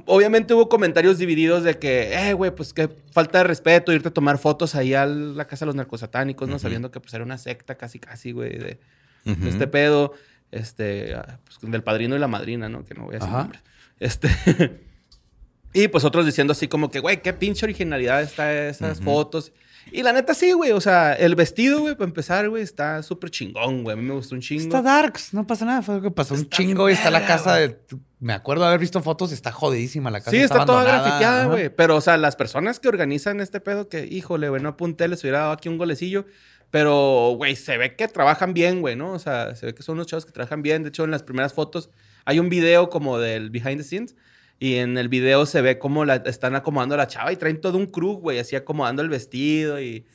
[0.06, 4.14] Obviamente hubo comentarios divididos de que, eh, güey, pues qué falta de respeto irte a
[4.14, 6.60] tomar fotos ahí a la casa de los narcosatánicos, ¿no?
[6.60, 8.80] Sabiendo que pues era una secta casi, casi, güey, de,
[9.26, 10.14] este pedo.
[10.52, 12.86] Este, pues, del padrino y la madrina, ¿no?
[12.86, 13.62] Que no voy a decir nombres.
[14.00, 14.30] Este.
[15.74, 19.52] y pues otros diciendo así como que, güey, qué pinche originalidad está esas fotos.
[19.92, 20.72] Y la neta sí, güey.
[20.72, 23.94] O sea, el vestido, güey, para empezar, güey, está súper chingón, güey.
[23.94, 24.64] A mí me gustó un chingo.
[24.64, 25.82] Está darks, no pasa nada.
[25.82, 27.78] Fue lo que pasó un Está chingo y está la casa de.
[28.20, 30.32] Me acuerdo de haber visto fotos, está jodidísima la casa.
[30.32, 31.04] Sí, está, toda abandonada.
[31.04, 31.50] grafiteada, Ajá.
[31.52, 31.70] güey.
[31.70, 35.22] Pero, o sea, las personas que organizan este pedo, que, híjole, güey, no apunté, les
[35.24, 36.26] hubiera dado aquí un golecillo.
[36.72, 39.12] Pero, güey, se ve que trabajan bien, güey, ¿no?
[39.12, 40.84] O sea, se ve que son unos chavos que trabajan bien.
[40.84, 41.90] De hecho, en las primeras fotos
[42.26, 44.16] hay un video como del behind the scenes.
[44.64, 47.60] Y en el video se ve cómo la están acomodando a la chava y traen
[47.60, 49.82] todo un crew, güey, así acomodando el vestido.
[49.82, 50.06] Y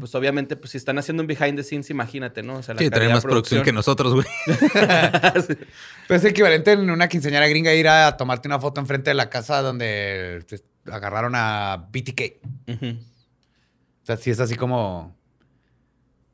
[0.00, 2.54] pues obviamente, pues si están haciendo un behind the scenes, imagínate, ¿no?
[2.56, 4.26] O sea, la Sí, calidad trae de más producción que nosotros, güey.
[6.08, 9.28] Pues es equivalente en una quinceañera gringa ir a tomarte una foto enfrente de la
[9.28, 10.58] casa donde te
[10.90, 12.20] agarraron a BTK.
[12.66, 12.86] Ujú.
[14.02, 15.14] O sea, sí es así como.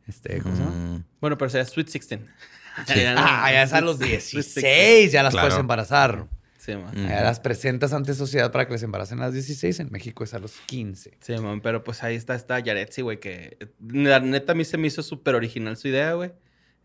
[0.06, 0.76] Este, ¿cómo se llama?
[0.76, 1.04] Mm.
[1.20, 2.20] Bueno, pero sería Sweet 16.
[3.16, 5.48] Ah, ya es a los Sweet 16, ya las Claro.
[5.48, 6.26] puedes embarazar.
[6.64, 6.94] Sí, man.
[6.96, 7.06] Mm.
[7.08, 9.80] Las presentas ante sociedad para que les embaracen a las 16.
[9.80, 11.18] En México es a los 15.
[11.20, 14.78] Sí, man, pero pues ahí está esta Yaretsi, güey, que la neta a mí se
[14.78, 16.32] me hizo súper original su idea, güey.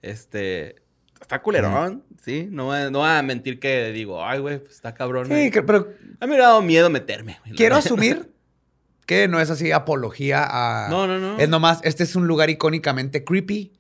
[0.01, 0.75] Este,
[1.21, 2.47] está culerón, ¿sí?
[2.51, 5.25] No, no voy a mentir que digo, ay, güey, pues está cabrón.
[5.27, 5.51] Sí, güey".
[5.51, 5.87] que- pero
[6.19, 7.37] A mí me ha dado miedo meterme.
[7.45, 8.31] güey, quiero asumir
[9.05, 10.89] que no es así apología a.
[10.89, 11.37] No, no, no.
[11.39, 13.73] Es nomás, este es un lugar icónicamente creepy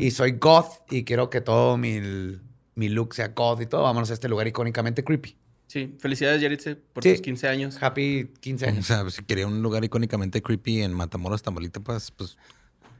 [0.00, 2.00] y soy goth y quiero que todo mi,
[2.76, 3.82] mi look sea goth y todo.
[3.82, 5.36] Vámonos a este lugar icónicamente creepy.
[5.66, 7.12] Sí, felicidades, Yaretsi, por Sí.
[7.12, 7.76] tus 15 años.
[7.82, 8.86] Happy 15 O años.
[8.86, 12.36] sea, si quería un lugar icónicamente creepy en Matamoros, Tamaulipas, pues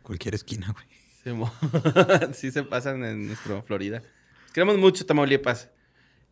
[0.03, 0.87] cualquier esquina, güey.
[1.23, 1.31] Sí,
[2.35, 4.03] sí se pasan en nuestro Florida.
[4.53, 5.71] Queremos mucho Tamaulipas.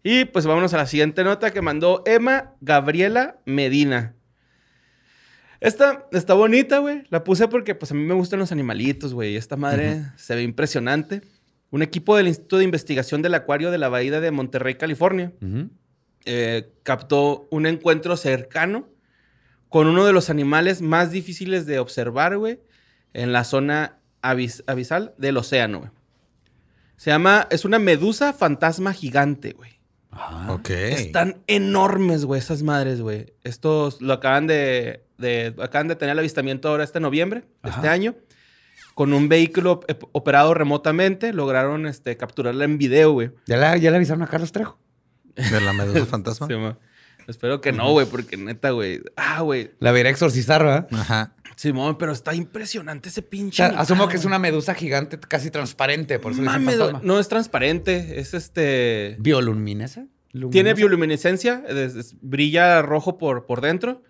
[0.02, 4.14] Y pues vámonos a la siguiente nota que mandó Emma Gabriela Medina.
[5.60, 7.04] Esta está bonita, güey.
[7.10, 9.36] La puse porque pues a mí me gustan los animalitos, güey.
[9.36, 11.22] Esta madre se ve impresionante.
[11.70, 15.70] Un equipo del Instituto de Investigación del Acuario de la Bahía de Monterrey, California, Ujú.
[16.24, 18.88] Eh, captó un encuentro cercano
[19.68, 22.60] con uno de los animales más difíciles de observar, güey,
[23.12, 25.90] en la zona abis- abisal del océano, güey.
[26.96, 29.72] Se llama, es una medusa fantasma gigante, güey.
[30.48, 30.70] Ok.
[30.70, 33.34] Están enormes, güey, esas madres, güey.
[33.42, 37.88] Estos lo acaban de, de- acaban de tener el avistamiento ahora este noviembre de este
[37.88, 38.14] año.
[38.94, 43.32] Con un vehículo op- operado remotamente, lograron este, capturarla en video, güey.
[43.46, 44.78] ¿Ya, la- ¿Ya le avisaron a Carlos Trejo?
[45.36, 46.46] De la medusa fantasma.
[46.46, 46.78] Sí, ma.
[47.26, 49.00] Espero que no, güey, porque neta, güey.
[49.16, 49.70] Ah, güey.
[49.80, 50.88] La veré exorcizar, ¿verdad?
[50.92, 51.34] Ajá.
[51.56, 53.56] Simón, pero está impresionante ese O pinche.
[53.66, 56.98] sea, asumo que es una medusa gigante, casi transparente, por eso dicen Mames, fantasma.
[56.98, 59.16] güey, no es transparente, es este.
[59.20, 60.12] ¿Bioluminescencia?
[60.32, 60.74] Tiene ¿Luminosa?
[60.74, 64.02] bioluminescencia, es- es- brilla rojo por, por dentro,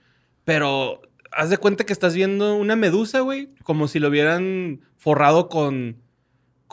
[0.44, 5.48] pero haz de cuenta que estás viendo una medusa, güey, como si lo hubieran forrado
[5.50, 5.98] con,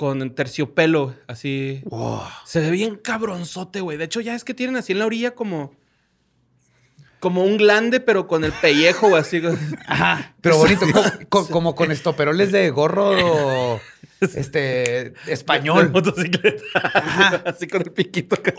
[0.02, 1.84] con terciopelo, así.
[2.44, 4.00] Se ve bien cabronzote, güey.
[4.00, 5.76] De hecho, ya es que tienen así en la orilla como.
[7.20, 9.40] Como un glande, pero con el pellejo, así.
[9.42, 9.56] güey.
[10.42, 13.80] Pero bonito, co- co- como con estoperoles de gorro
[14.22, 15.92] este De español.
[15.92, 16.64] motocicleta.
[17.46, 18.34] Así con el piquito.
[18.34, 18.56] acá.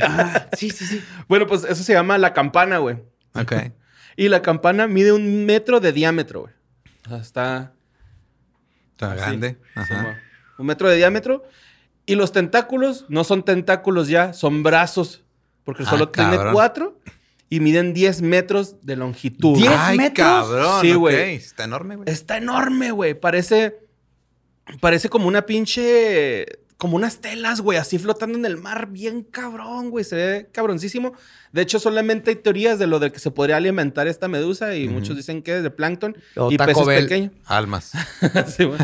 [0.00, 1.02] Ajá, sí, sí, sí.
[1.26, 2.98] Bueno, pues eso se llama la campana, güey.
[3.34, 3.52] Ok.
[4.16, 6.54] Y la campana mide un metro de diámetro, güey.
[7.06, 7.72] O sea, está...
[8.92, 9.58] Está grande.
[9.60, 10.20] Sí, Ajá.
[10.58, 11.44] Un metro de diámetro.
[12.06, 15.22] Y los tentáculos no son tentáculos ya, son brazos.
[15.64, 16.98] Porque Ah, solo tiene cuatro
[17.48, 19.56] y miden 10 metros de longitud.
[19.56, 19.72] ¿Diez?
[19.74, 20.26] Ay, metros?
[20.26, 20.80] cabrón.
[20.82, 21.34] Sí, güey.
[21.36, 22.08] Está enorme, güey.
[22.10, 23.14] Está enorme, güey.
[23.14, 23.78] Parece...
[24.80, 26.46] parece como una pinche.
[26.76, 30.04] Como unas telas, güey, así flotando en el mar, bien cabrón, güey.
[30.04, 31.14] Se ve cabroncísimo.
[31.52, 34.88] De hecho, solamente hay teorías de lo de que se podría alimentar esta medusa y
[34.88, 37.04] muchos dicen que es de plancton O y Taco peces Bell.
[37.04, 37.32] pequeños.
[37.46, 37.92] Almas.
[38.54, 38.78] Sí, güey.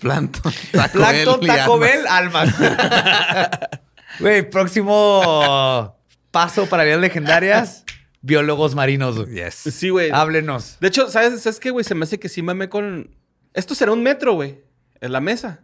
[0.00, 0.52] Plankton.
[0.72, 2.58] Taco Plankton, Bell Taco almas.
[2.58, 3.60] Bell, almas.
[4.18, 5.94] Güey, próximo
[6.30, 7.84] paso para vidas legendarias,
[8.22, 9.16] biólogos marinos.
[9.18, 9.34] güey.
[9.34, 9.54] Yes.
[9.54, 10.10] Sí, güey.
[10.10, 10.78] Háblenos.
[10.80, 11.84] De hecho, ¿sabes, ¿sabes qué, güey?
[11.84, 13.14] Se me hace que sí mame con.
[13.52, 14.60] Esto será un metro, güey.
[15.00, 15.60] En la mesa.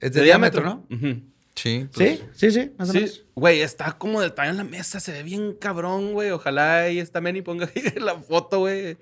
[0.00, 0.86] Es de diámetro, ¿no?
[1.56, 1.88] Sí.
[1.92, 3.24] pues, Sí, sí, sí, más o Sí, menos.
[3.34, 6.30] güey, está como del tamaño en la mesa, se ve bien cabrón, güey.
[6.30, 8.96] Ojalá ahí está Manny ponga ahí la foto, güey.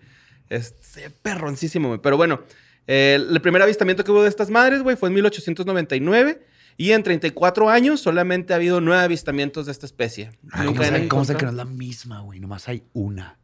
[0.48, 2.00] Es se ve perroncísimo, güey.
[2.00, 2.40] Pero bueno,
[2.86, 6.46] eh, el primer avistamiento que hubo de estas madres, güey, fue en 1899.
[6.76, 10.32] Y en 34 años solamente ha habido nueve avistamientos de esta especie.
[10.50, 12.40] ¿Cómo, Nunca han sé, cómo sé que no es la misma, güey?
[12.40, 13.38] Nomás hay una.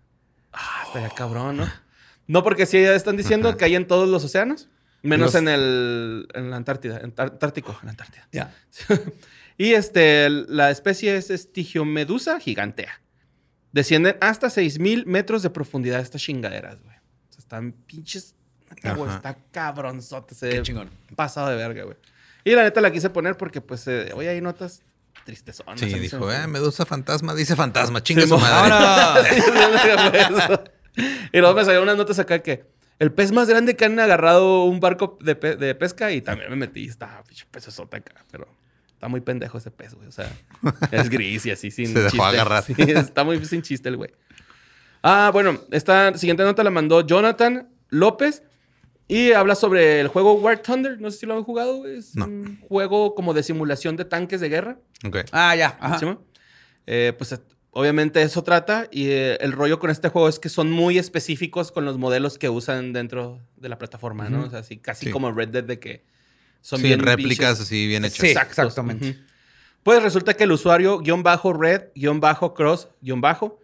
[0.53, 1.71] Ah, estaría cabrón, ¿no?
[2.27, 4.69] No, porque sí están diciendo que hay en todos los océanos,
[5.03, 8.29] menos Los- en el en la Antártida, en Antártico, en la Antártida.
[8.33, 8.53] Ya.
[9.59, 13.01] y este, la especie es Estigiomedusa gigantea.
[13.73, 16.97] Descienden hasta 6000 metros de profundidad estas chingaderas, güey.
[16.97, 18.35] O sea, están pinches.
[18.75, 19.17] Neta, güey, Ajá.
[19.17, 20.35] está cabronzote.
[20.35, 20.91] Se Qué chingón.
[21.17, 21.97] pasado de verga, güey.
[22.45, 24.83] Y la neta la quise poner porque, pues, eh, hoy hay notas
[25.25, 25.79] tristezonas.
[25.79, 26.47] Sí, dijo, eh, fue.
[26.47, 29.29] Medusa fantasma, dice fantasma, chinga Sí, su madre.
[31.33, 32.65] y luego me salieron unas notas acá que
[32.99, 36.51] el pez más grande que han agarrado un barco de, pe- de pesca y también
[36.51, 36.87] me metí.
[36.87, 38.47] Está pinche pezosota acá, pero
[38.93, 40.09] está muy pendejo ese pez, güey.
[40.09, 40.31] O sea,
[40.91, 42.25] es gris y así sin Se dejó chiste.
[42.27, 42.63] agarrar.
[42.65, 44.11] Sí, está muy sin chiste el güey.
[45.03, 48.43] Ah, bueno, esta siguiente nota la mandó Jonathan López
[49.11, 51.01] y habla sobre el juego War Thunder.
[51.01, 51.87] No sé si lo han jugado.
[51.87, 52.27] Es No.
[52.27, 54.79] un juego como de simulación de tanques de guerra.
[55.05, 55.19] Ok.
[55.33, 55.77] Ah, ya.
[55.81, 55.99] Ajá.
[55.99, 56.23] ¿Sí, mo?
[56.87, 57.39] Eh, pues eh,
[57.73, 61.71] obviamente eso trata y eh, el rollo con este juego es que son muy específicos
[61.73, 64.45] con los modelos que usan dentro de la plataforma, ¿no?
[64.45, 65.13] O sea, así, casi Sí.
[65.13, 66.05] como Red Dead de que
[66.63, 68.19] son sí, bien réplicas así bien hechas.
[68.27, 69.19] Sí, exactamente.
[69.83, 73.61] Pues resulta que el usuario guion bajo red guion bajo cross guion bajo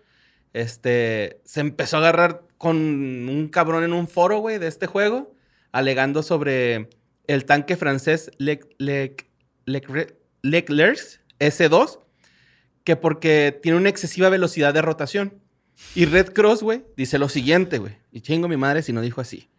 [0.55, 5.35] este se empezó a agarrar con un cabrón en un foro, güey, de este juego,
[5.73, 6.89] alegando sobre
[7.27, 9.27] el tanque francés Leclerc
[11.39, 11.99] S2,
[12.85, 15.41] que porque tiene una excesiva velocidad de rotación.
[15.95, 17.97] Y Red Cross, güey, dice lo siguiente, güey.
[18.13, 19.51] Y chingo mi madre si no dijo así.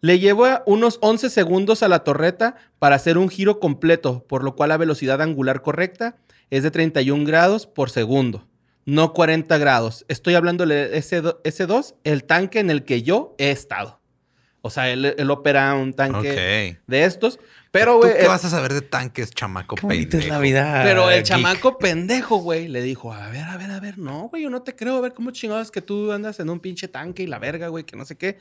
[0.00, 4.56] Le lleva unos 11 segundos a la torreta para hacer un giro completo, por lo
[4.56, 6.16] cual la velocidad angular correcta
[6.50, 8.48] es de 31 grados por segundo,
[8.84, 10.04] no 40 grados.
[10.08, 14.01] Estoy hablando S2, S2, el tanque en el que yo he estado.
[14.64, 17.38] O sea, él, él opera un tanque de estos.
[17.72, 20.42] Pero, ¿Tú güey, qué el- vas a saber de tanques, chamaco bonita es la pendejo?
[20.42, 20.82] vida.
[20.84, 21.24] pero el geek.
[21.26, 24.62] chamaco pendejo, güey, le dijo, a ver, a ver, a ver, no, güey, yo no
[24.62, 27.38] te creo, a ver cómo chingados que tú andas en un pinche tanque y la
[27.38, 28.38] verga, güey, que no sé qué.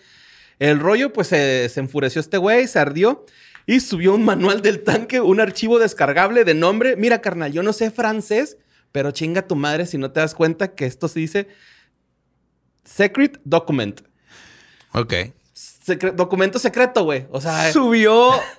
[0.60, 3.26] El rollo, pues, se, se enfureció este güey, se ardió
[3.66, 6.96] y subió un manual del tanque, un archivo descargable de nombre.
[6.98, 8.58] Mira, carnal, yo no sé francés,
[8.92, 11.48] pero chinga tu madre si no te das cuenta que esto se dice
[12.84, 14.02] Secret Document.
[14.94, 15.14] Ok.
[15.86, 17.26] Secre- documento secreto, güey.
[17.32, 18.32] O sea, Subió.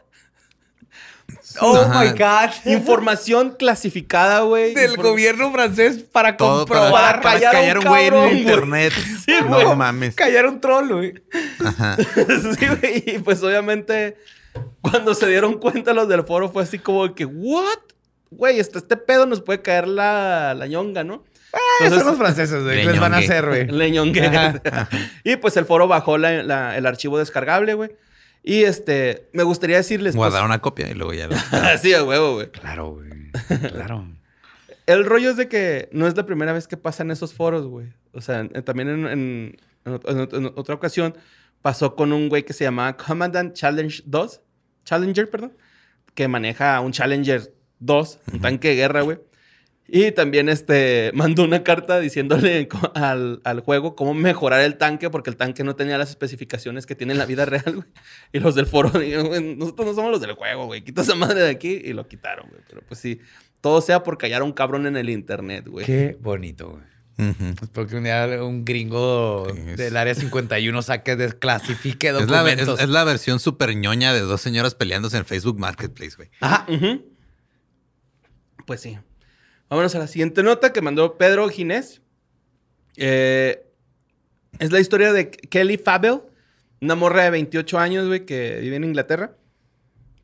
[1.61, 2.03] Oh Ajá.
[2.03, 2.73] my God.
[2.73, 4.75] información clasificada, güey.
[4.75, 7.21] Del gobierno francés para Todo para, comprobar.
[7.21, 8.93] para callar a un callar un güey en internet.
[9.49, 10.15] no mames.
[10.15, 11.15] Callar un troll, güey.
[11.65, 11.97] Ajá.
[12.59, 13.03] sí, güey.
[13.07, 14.17] Y pues obviamente,
[14.81, 17.79] cuando se dieron cuenta los del foro, fue así como que, ¿what?
[18.31, 21.23] Güey, este, este pedo nos puede caer la, la ñonga, ¿no?
[21.53, 22.81] Ah, son los franceses, güey.
[22.83, 24.21] ¿Qué les van a Leñongue.
[24.27, 24.83] hacer, güey?
[25.25, 27.91] Y pues el foro bajó la- la- el archivo descargable, güey.
[28.43, 30.15] Y este, me gustaría decirles.
[30.17, 31.37] pues, Guardar una copia y luego ya lo...
[31.53, 32.51] Así a huevo, güey.
[32.51, 33.11] Claro, güey.
[33.71, 34.09] Claro.
[34.87, 37.87] El rollo es de que no es la primera vez que pasan esos foros, güey.
[38.13, 41.17] O sea, también en, en- en ot- en ot- en otra ocasión
[41.61, 44.41] pasó con un güey que se llamaba Commandant Challenge 2.
[44.85, 45.53] Challenger, perdón.
[46.15, 49.19] Que maneja un Challenger 2, un tanque de guerra, güey.
[49.89, 55.29] Y también este, mandó una carta diciéndole al, al juego cómo mejorar el tanque, porque
[55.31, 57.87] el tanque no tenía las especificaciones que tiene en la vida real, güey.
[58.33, 60.83] Y los del foro, dijeron, "Güey, nosotros no somos los del juego, güey.
[60.83, 61.81] Quita esa madre de aquí.
[61.85, 62.63] Y lo quitaron, güey.
[62.69, 63.21] Pero pues sí,
[63.61, 65.85] todo sea por callar a un cabrón en el internet, güey.
[65.85, 66.83] Qué bonito, güey.
[67.29, 67.45] Ujú.
[67.63, 72.27] Espero que un día un gringo es- del área 51 saque, desclasifique Es la, es,
[72.29, 72.81] documentos.
[72.81, 76.31] es la versión súper ñoña de dos señoras peleándose en Facebook Marketplace, güey.
[76.41, 76.67] Ajá.
[78.67, 78.99] Pues sí.
[79.73, 82.03] Vámonos a la siguiente nota que mandó Pedro Ginés.
[82.97, 83.67] Eh,
[84.59, 86.21] es la historia de Kelly Fabel,
[86.83, 89.35] una morra de 28 años, güey, que vive en Inglaterra.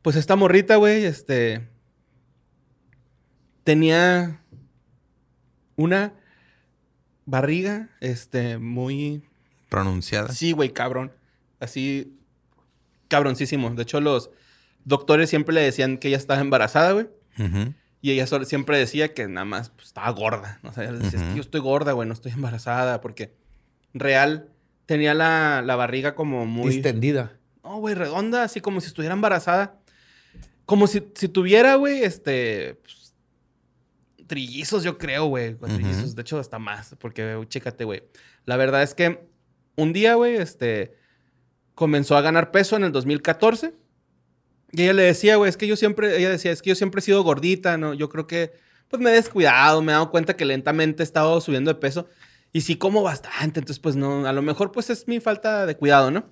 [0.03, 1.67] Pues esta morrita, güey, este.
[3.63, 4.43] Tenía
[5.75, 6.13] una
[7.25, 9.23] barriga, este, muy
[9.67, 10.29] Pronunciada.
[10.31, 11.11] Sí, güey, cabrón.
[11.59, 12.19] Así,
[13.07, 13.71] cabroncísimo.
[13.71, 14.29] De hecho, los,
[14.85, 17.07] doctores siempre le decían que ella estaba embarazada, güey.
[18.01, 20.59] Y ella solo- siempre decía que nada más pues, estaba gorda.
[20.63, 20.69] ¿no?
[20.69, 23.01] O sea, ella decía, "Es que yo estoy gorda, güey, no estoy embarazada.
[23.01, 23.33] Porque
[23.93, 24.49] real
[24.85, 26.69] tenía la, la barriga como muy...
[26.73, 27.33] Distendida.
[27.63, 29.79] No, güey, redonda, así como si estuviera embarazada.
[30.65, 32.79] Como si, si tuviera, güey, este...
[32.81, 33.13] pues,
[34.27, 35.55] trillizos, yo creo, güey.
[35.55, 36.95] Trillizos, de hecho, hasta más.
[36.99, 38.03] Porque, chécate, güey.
[38.45, 39.27] La verdad es que
[39.75, 40.95] un día, güey, este...
[41.75, 43.73] Comenzó a ganar peso en el 2014.
[44.71, 46.17] Y ella le decía, güey, es que yo siempre...
[46.17, 47.93] Ella decía, es que yo siempre he sido gordita, ¿no?
[47.93, 48.53] Yo creo que...
[48.89, 52.07] Pues me he descuidado, me he dado cuenta que lentamente he estado subiendo de peso.
[52.51, 55.77] Y sí como bastante, entonces pues no, a lo mejor pues es mi falta de
[55.77, 56.25] cuidado, ¿no?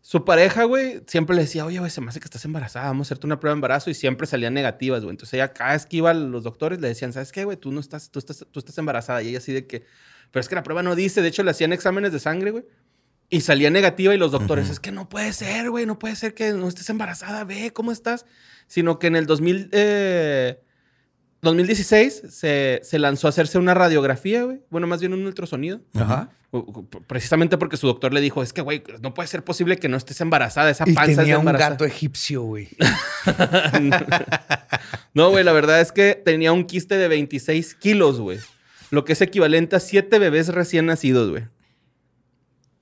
[0.00, 3.06] Su pareja, güey, siempre le decía, oye, güey, se me hace que estás embarazada, vamos
[3.06, 5.10] a hacerte una prueba de embarazo y siempre salían negativas, güey.
[5.10, 7.56] Entonces ella cada vez que iba a los doctores le decían, ¿sabes qué, güey?
[7.56, 9.20] Tú no estás, tú estás, tú estás embarazada.
[9.24, 9.84] Y ella así de que,
[10.30, 12.64] pero es que la prueba no dice, de hecho le hacían exámenes de sangre, güey.
[13.28, 16.34] Y salía negativa y los doctores, es que no puede ser, güey, no puede ser
[16.34, 18.24] que no estés embarazada, ve, ¿cómo estás?
[18.68, 20.60] Sino que en el 2000, eh,
[21.42, 24.60] 2016 se, se lanzó a hacerse una radiografía, güey.
[24.70, 25.80] Bueno, más bien un ultrasonido.
[25.94, 26.30] Ajá.
[27.08, 29.96] Precisamente porque su doctor le dijo, es que, güey, no puede ser posible que no
[29.96, 31.70] estés embarazada, esa Y panza es de tenía un embarazada".
[31.70, 32.68] gato egipcio, güey.
[35.14, 38.38] no, güey, la verdad es que tenía un quiste de 26 kilos, güey.
[38.90, 41.44] Lo que es equivalente a 7 bebés recién nacidos, güey.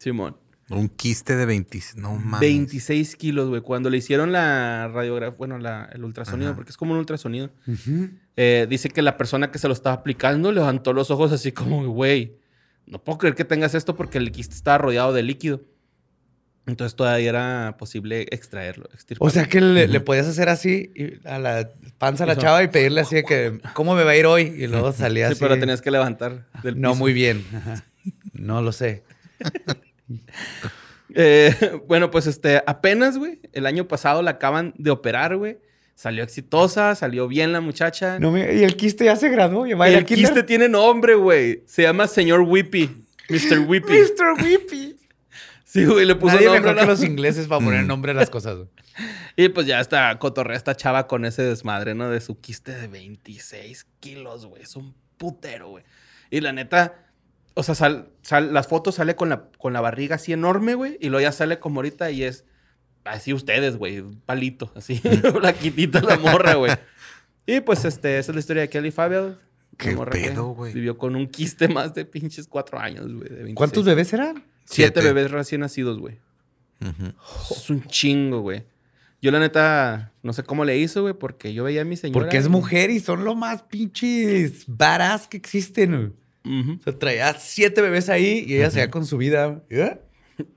[0.04, 0.36] Simón.
[0.70, 1.78] Un quiste de 20.
[1.96, 2.40] No mames.
[2.40, 3.60] 26 kilos, güey.
[3.60, 6.56] Cuando le hicieron la radiografía, bueno, la- el ultrasonido, Ajá.
[6.56, 7.50] porque es como un ultrasonido,
[8.36, 11.86] eh, dice que la persona que se lo estaba aplicando levantó los ojos así como,
[11.88, 12.36] güey,
[12.86, 15.60] no puedo creer que tengas esto porque el quiste estaba rodeado de líquido.
[16.66, 18.86] Entonces todavía era posible extraerlo.
[18.90, 19.30] O extirparlo.
[19.30, 22.68] sea que le, le podías hacer así y a la panza a la chava y
[22.68, 24.44] pedirle así de que, ¿cómo me va a ir hoy?
[24.56, 25.40] Y luego salía Sí, así.
[25.42, 27.44] pero tenías que levantar del No, muy bien.
[27.54, 27.84] Ajá.
[28.32, 29.02] No lo sé.
[31.16, 31.54] Eh,
[31.86, 35.58] bueno, pues este, apenas, güey, el año pasado la acaban de operar, güey.
[35.94, 38.18] Salió exitosa, salió bien la muchacha.
[38.18, 39.64] No y el quiste ya se graduó.
[39.66, 41.62] Ir el quiste tiene nombre, güey.
[41.66, 42.90] Se llama señor Whippy.
[43.28, 43.60] Mr.
[43.60, 43.92] Whippy.
[43.92, 44.42] Mr.
[44.42, 44.96] Whippy.
[45.64, 46.60] Sí, güey, le puso Nadie nombre.
[46.62, 48.56] mejor a que la- los ingleses para poner nombre a las cosas.
[48.56, 48.68] güey.
[49.36, 52.08] Y pues ya está cotorrea esta chava con ese desmadre, ¿no?
[52.10, 54.62] De su quiste de 26 kilos, güey.
[54.62, 55.84] Es un putero, güey.
[56.30, 57.03] Y la neta,
[57.54, 60.96] o sea, sal, sal- las fotos sale con la, con la barriga así enorme, güey.
[61.00, 62.44] Y luego ya sale como ahorita y es
[63.04, 64.00] así ustedes, güey.
[64.00, 65.00] Un palito, así.
[65.34, 66.72] Blaquitita la morra, güey.
[67.46, 69.36] Y pues este, esa es la historia de Kelly Fabel.
[69.76, 70.72] ¿Qué pedo, güey?
[70.72, 73.28] Vivió con un quiste más de pinches cuatro años, güey.
[73.28, 73.54] de 26.
[73.54, 74.36] ¿Cuántos bebés eran?
[74.64, 75.00] Siete Siete.
[75.02, 76.18] bebés recién nacidos, güey.
[77.50, 78.64] Es un chingo, güey.
[79.20, 82.18] Yo la neta no sé cómo le hizo, güey, porque yo veía a mi señora.
[82.18, 85.90] Porque es mujer y son lo más pinches badass que existen.
[85.96, 86.12] güey.
[86.46, 89.62] O sea, traía siete bebés ahí y ella se iba con su vida.
[89.70, 89.98] ¿Eh?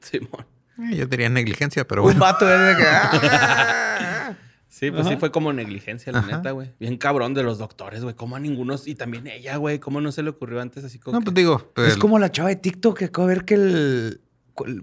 [0.01, 0.45] Simón.
[0.91, 2.19] Eh, Yo diría negligencia, pero Un bueno.
[2.19, 2.83] vato de que...
[2.87, 4.35] "Ah".
[4.69, 6.37] Sí, pues sí fue como negligencia, la Ajá.
[6.37, 6.71] neta, güey.
[6.79, 8.13] Bien cabrón de los doctores, güey.
[8.13, 8.75] Como a ninguno.
[8.85, 9.79] Y también ella, güey.
[9.79, 11.13] ¿Cómo no se le ocurrió antes así como.
[11.15, 11.71] No, que- pues digo.
[11.77, 14.21] Es el- como la chava de TikTok que acabo de ver que el-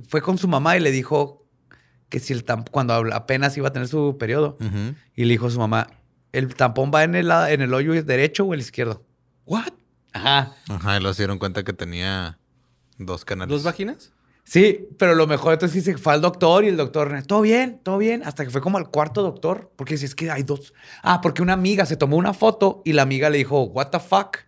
[0.09, 1.47] fue con su mamá y le dijo
[2.09, 4.57] que si el tam- cuando apenas iba a tener su periodo
[5.15, 5.87] y le dijo a su mamá,
[6.33, 9.05] el tampón va en el, en el hoyo derecho o el izquierdo.
[9.47, 9.73] ¿What?
[10.15, 10.55] Ajá.
[10.69, 12.39] Ajá, y luego se dieron cuenta que tenía
[12.97, 13.51] dos canales.
[13.51, 14.13] ¿Dos vaginas?
[14.45, 17.81] Sí, pero lo mejor entonces sí se fue al doctor y el doctor, todo bien,
[17.83, 20.75] todo bien, hasta que fue como al cuarto doctor, porque si es que hay dos.
[21.03, 23.99] Ah, porque una amiga se tomó una foto y la amiga le dijo, what the
[23.99, 24.39] fuck.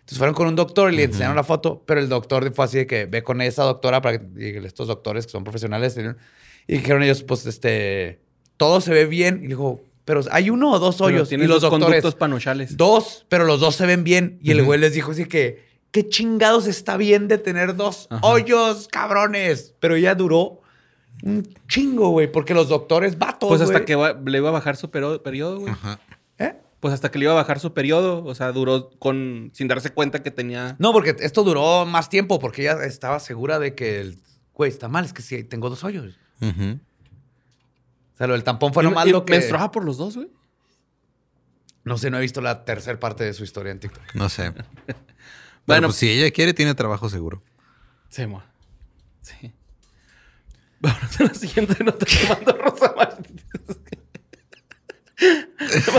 [0.00, 2.76] Entonces fueron con un doctor y le enseñaron la foto, pero el doctor fue así
[2.76, 5.98] de que ve con esa doctora para que estos doctores que son profesionales
[6.68, 8.20] y dijeron ellos, pues este,
[8.56, 11.60] todo se ve bien y dijo, pero hay uno o dos hoyos y los dos
[11.70, 12.76] doctores conductos panochales.
[12.78, 14.38] Dos, pero los dos se ven bien.
[14.40, 18.26] Y el güey les dijo así que, ¿qué chingados está bien de tener dos Ajá.
[18.26, 19.74] hoyos, cabrones?
[19.80, 20.62] Pero ella duró
[21.22, 23.84] un chingo, güey, porque los doctores vatos, Pues hasta güey.
[23.84, 25.72] que va- le iba a bajar su periodo, güey.
[25.72, 25.98] Ajá.
[26.38, 26.54] ¿Eh?
[26.78, 28.22] Pues hasta que le iba a bajar su periodo.
[28.24, 29.50] O sea, duró con.
[29.54, 30.76] sin darse cuenta que tenía.
[30.78, 34.18] No, porque esto duró más tiempo, porque ella estaba segura de que, el,
[34.54, 36.14] güey, está mal, es que sí, tengo dos hoyos.
[36.40, 36.78] Ujú.
[38.16, 39.32] O sea, lo del tampón fue nomás y lo que...
[39.34, 40.28] Menstruaba por los dos, güey.
[41.84, 44.14] No sé, no he visto la tercera parte de su historia en TikTok.
[44.14, 44.52] No sé.
[45.66, 45.88] Bueno, Bueno.
[45.88, 47.42] pues si ella quiere, tiene trabajo seguro.
[48.08, 48.40] Sí, mo.
[49.20, 49.52] Sí.
[50.78, 53.44] Vamos a la siguiente nota que mandó Rosa Martínez.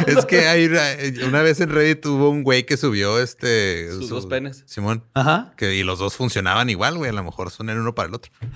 [0.07, 0.83] es que hay una,
[1.27, 3.89] una vez en Reddit hubo un güey que subió este.
[3.91, 4.63] Sus su- dos penes.
[4.67, 5.03] Simón.
[5.13, 5.53] Ajá.
[5.57, 7.09] Que, y los dos funcionaban igual, güey.
[7.09, 8.31] A lo mejor son el uno para el otro.
[8.39, 8.47] Qué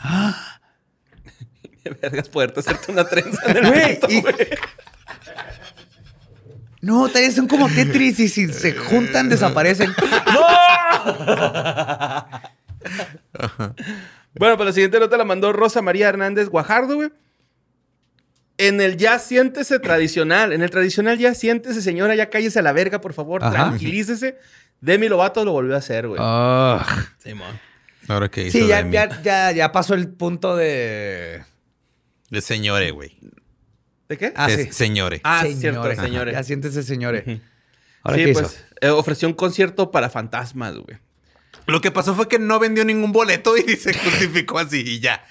[2.02, 4.36] vergas poderte hacerte una trenza en el Güey, pito, y- güey.
[6.82, 9.94] No, también son como Tetris y si se juntan desaparecen.
[14.34, 17.10] Bueno, pues la siguiente nota la mandó Rosa María Hernández Guajardo, güey.
[18.58, 22.72] En el ya siéntese tradicional, en el tradicional ya siéntese, señora, ya cállese a la
[22.74, 23.52] verga, por favor, Ajá.
[23.54, 24.38] tranquilícese.
[24.80, 26.20] Demi Lovato lo volvió a hacer, güey.
[26.24, 26.86] Ah.
[27.18, 27.60] Simón.
[28.08, 28.94] Ahora que hizo Sí, ya, Demi.
[28.94, 31.44] ya, ya, ya pasó el punto de.
[32.32, 33.16] De señore, güey.
[34.10, 34.34] ¿De qué?
[34.36, 34.74] Ah, Es sí.
[34.74, 35.22] señore.
[35.24, 35.60] Ah, Señores.
[35.60, 36.34] cierto, señores.
[36.34, 37.24] Ya siéntese, señores.
[38.04, 38.64] Ahora, sí, ¿qué pues hizo?
[38.82, 40.98] eh, ofreció un concierto para fantasmas, güey.
[41.68, 45.24] Lo que pasó fue que no vendió ningún boleto y se justificó así y ya.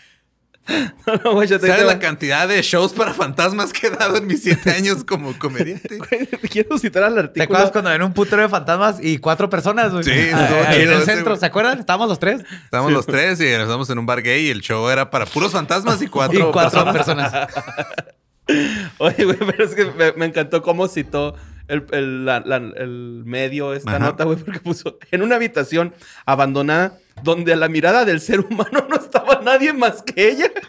[1.06, 4.16] No, no, güey, yo te ¿Sabes la cantidad de shows para fantasmas que he dado
[4.18, 5.98] en mis siete años como comediante?
[6.10, 7.44] Güey, Quiero citar al ¿Te artículo.
[7.44, 9.90] acuerdas cuando ven un putero de fantasmas y cuatro personas?
[9.92, 10.04] güey?
[10.04, 11.36] Sí, Ah, ahí en el centro.
[11.36, 11.78] ¿se acuerdan?
[11.78, 12.42] Estábamos los tres.
[12.64, 15.52] Estábamos los tres y estábamos en un bar gay y el show era para puros
[15.52, 17.30] fantasmas y cuatro, y cuatro personas.
[17.32, 17.48] personas.
[18.98, 21.34] Oye, güey, pero es que me, me encantó cómo citó
[21.68, 23.98] el, el- la- la- el medio esta Ajá.
[24.00, 25.94] nota, güey, porque puso en una habitación
[26.26, 30.50] abandonada donde a la mirada del ser humano no estaba nadie más que ella.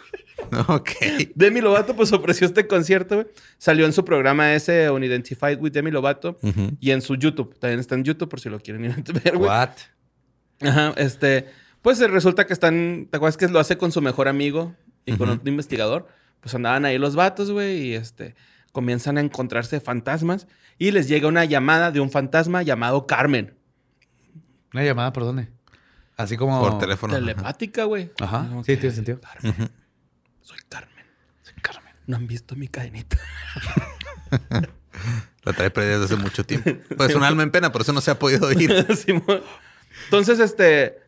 [0.68, 0.90] Ok.
[1.34, 3.26] Demi Lovato pues ofreció este concierto, güey.
[3.58, 6.36] Salió en su programa ese Unidentified with Demi Lovato
[6.78, 7.56] y en su YouTube.
[7.58, 9.48] También está en YouTube por si lo quieren ir a ver, güey.
[9.48, 9.70] What?
[10.60, 11.46] Ajá, este,
[11.80, 14.74] pues resulta que están, ¿te acuerdas que lo hace con su mejor amigo
[15.06, 16.08] y con otro investigador?
[16.42, 18.34] Pues andaban ahí los vatos, güey, y este,
[18.72, 23.54] comienzan a encontrarse fantasmas y les llega una llamada de un fantasma llamado Carmen.
[24.74, 25.48] ¿Una llamada por dónde?
[26.16, 26.60] Así como...
[26.60, 27.14] Por teléfono.
[27.14, 28.10] Telepática, güey.
[28.20, 29.20] Ajá, Como sí, que, tiene sentido.
[29.20, 29.70] Carmen,
[30.40, 31.04] soy Carmen.
[31.42, 31.94] Soy Carmen.
[32.06, 33.16] No han visto mi cadenita.
[35.44, 36.70] La trae perdida desde hace mucho tiempo.
[36.96, 38.70] Pues un alma en pena, por eso no se ha podido ir.
[40.04, 40.98] Entonces, este,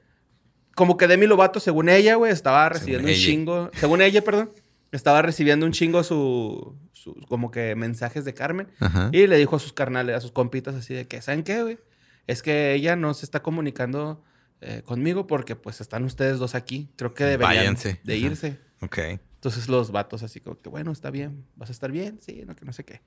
[0.75, 4.51] como que Demi Lovato, según ella, güey, estaba recibiendo un chingo, según ella, perdón,
[4.97, 9.11] estaba recibiendo un chingo su, su- como que mensajes de Carmen Ajá.
[9.13, 11.79] y le dijo a sus carnales, a sus compitas así de que, ¿saben qué, güey?
[12.27, 14.23] Es que ella no se está comunicando
[14.61, 16.89] eh, conmigo porque pues están ustedes dos aquí.
[16.97, 18.01] Creo que deberían Váyanse.
[18.05, 18.27] de Ajá.
[18.27, 18.59] irse.
[18.81, 18.99] Ok.
[19.35, 22.57] Entonces los vatos así como que, bueno, está bien, vas a estar bien, sí, no,
[22.57, 23.03] que no sé qué.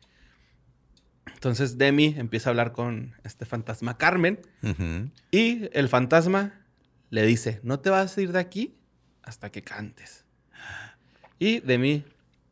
[1.33, 4.39] Entonces Demi empieza a hablar con este fantasma Carmen
[5.31, 6.61] y el fantasma
[7.09, 8.77] le dice, no te vas a ir de aquí
[9.23, 10.25] hasta que cantes.
[11.39, 12.05] Y Demi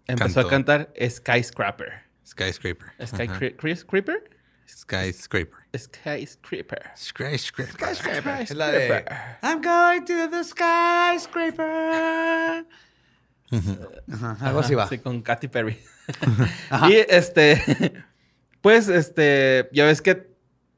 [0.07, 0.47] empezó Cantó.
[0.47, 2.03] a cantar Skyscraper.
[2.25, 2.87] Skyscraper.
[2.99, 3.07] Ajá.
[3.07, 4.29] ¿Skyscraper?
[4.67, 5.51] Skyscraper.
[6.95, 6.95] Skyscraper.
[6.95, 8.41] Skyscraper.
[8.41, 9.05] Es la de...
[9.43, 12.65] I'm going to the skyscraper.
[14.11, 14.87] Ajá, algo así va.
[14.87, 15.79] Sí, con Katy Perry.
[16.89, 18.03] y este,
[18.61, 20.33] pues, este, ya ves que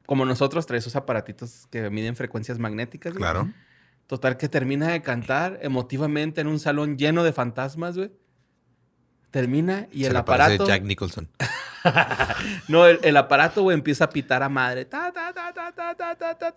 [0.06, 3.14] como nosotros trae esos aparatitos que miden frecuencias magnéticas.
[3.14, 3.52] Claro.
[4.08, 8.10] Total que termina de cantar emotivamente en un salón lleno de fantasmas, güey.
[9.30, 10.66] Termina y Se el le aparato.
[10.66, 11.28] Jack Nicholson.
[12.68, 14.84] No, el, el aparato, güey, empieza a pitar a madre.
[14.84, 16.54] Ta, ta, ta, ta, ta, ta, ta, ta.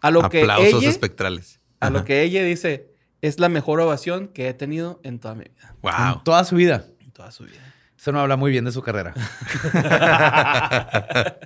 [0.00, 1.60] A lo que Aplausos ella, espectrales.
[1.78, 2.90] a lo que ella dice,
[3.20, 5.74] es la mejor ovación que he tenido en toda mi vida.
[5.82, 6.14] Wow.
[6.14, 6.86] En toda su vida.
[7.00, 7.60] En toda su vida.
[7.96, 9.14] Eso no habla muy bien de su carrera.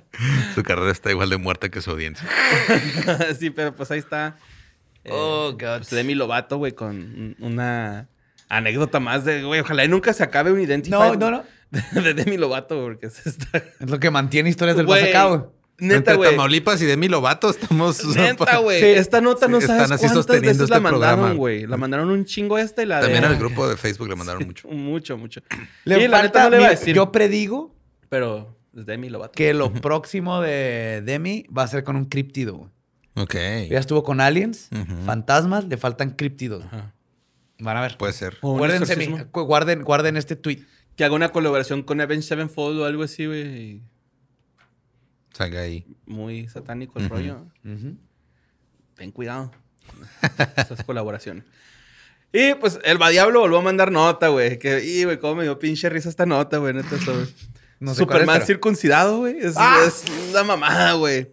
[0.55, 2.27] su carrera está igual de muerta que su audiencia.
[3.39, 4.37] sí, pero pues ahí está.
[5.07, 5.77] Eh, Oh, God.
[5.77, 8.09] pues, Demi Lovato, güey, con un- una
[8.49, 10.91] anécdota más de, güey, ojalá y nunca se acabe un Identify.
[10.99, 11.43] No, no, no.
[11.71, 13.57] De, de Demi Lovato, porque se está...
[13.57, 15.41] Es lo que mantiene historias del Güey, güey.
[15.79, 16.31] Neta, Entre güey.
[16.31, 18.03] Tamaulipas y Demi Lovato estamos...
[18.15, 18.79] Neta, güey.
[18.79, 18.85] Sí.
[18.87, 21.37] Esta nota no Sí, sabes están así cuántas sosteniendo veces la este mandaron, programa.
[21.37, 21.67] güey.
[21.67, 23.27] La mandaron un chingo esta y la También de...
[23.27, 24.67] al grupo de Facebook le mandaron mucho.
[24.69, 25.41] Mucho, mucho.
[25.83, 26.95] Le y la neta no le iba a decir.
[26.95, 27.75] Yo predigo
[28.09, 29.33] Pero es Demi Lovato.
[29.33, 32.71] que lo próximo de Demi va a ser con un críptido, güey.
[33.17, 33.35] Ok.
[33.69, 34.69] Ya estuvo con aliens,
[35.05, 36.63] fantasmas, le faltan críptidos.
[36.65, 36.93] Ajá.
[37.59, 37.97] Van a ver.
[37.97, 38.37] Puede ser.
[38.97, 40.63] Mi- guarden, guarden este tweet.
[40.95, 43.41] Que haga una colaboración con Avenged Sevenfold o algo así, güey.
[43.71, 43.83] y
[45.33, 45.85] Salga ahí.
[46.05, 47.45] Muy satánico el rollo.
[48.95, 49.51] Ten cuidado.
[50.55, 51.43] Esas colaboraciones.
[52.33, 54.59] Y pues el Diablo volvió a mandar nota, güey.
[54.59, 56.73] Que, y, güey, cómo me dio pinche risa esta nota, güey.
[56.73, 56.95] Neta.
[57.79, 59.37] No sé Superman pero- circuncidado, güey.
[59.39, 59.77] Es, ¡Ah!
[59.87, 61.31] es una mamada, güey.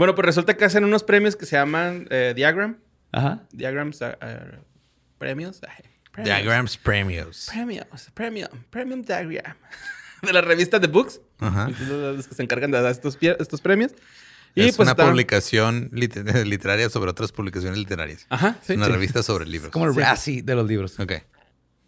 [0.00, 2.78] Bueno, pues resulta que hacen unos premios que se llaman eh, Diagram.
[3.12, 3.42] Ajá.
[3.52, 4.38] Diagrams, ah, ah,
[5.18, 5.60] premios.
[5.62, 6.24] Ay, premios.
[6.38, 7.48] Diagrams Premios.
[7.52, 9.56] Premios, premium, premium diagram.
[10.22, 11.20] De la revista The Books.
[11.38, 11.68] Ajá.
[11.90, 13.18] Los que se encargan de dar estos,
[13.60, 13.92] premios.
[14.54, 18.24] Y es pues una estaban- publicación lit- literaria sobre otras publicaciones literarias.
[18.30, 18.72] Ajá, sí.
[18.72, 18.92] Es una sí.
[18.92, 19.70] revista sobre libros.
[19.70, 20.00] Como el Sí.
[20.00, 20.98] Razzie de los libros.
[20.98, 21.12] Ok.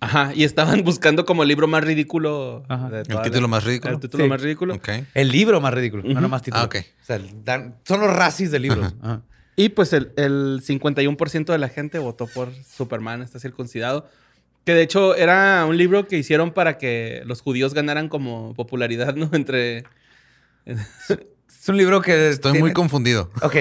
[0.02, 2.64] Ajá, y estaban buscando como el libro más ridículo.
[2.68, 2.90] Ajá.
[2.90, 3.94] de ¿El título la- más ridículo?
[3.94, 4.30] El título Sí.
[4.30, 4.74] más ridículo.
[4.74, 4.88] Ok.
[5.14, 6.20] El libro más ridículo, no Ujú.
[6.20, 6.62] nomás título.
[6.62, 6.76] Ah, ok.
[7.02, 8.94] O sea, dan- son los racis de libros.
[9.02, 9.22] Ajá.
[9.54, 14.08] Y pues el, el 51% de la gente votó por Superman, está circuncidado.
[14.64, 19.14] Que de hecho era un libro que hicieron para que los judíos ganaran como popularidad,
[19.16, 19.28] ¿no?
[19.32, 19.84] Entre...
[20.64, 22.30] Es un libro que...
[22.30, 23.30] Estoy tiene- muy confundido.
[23.42, 23.56] Ok.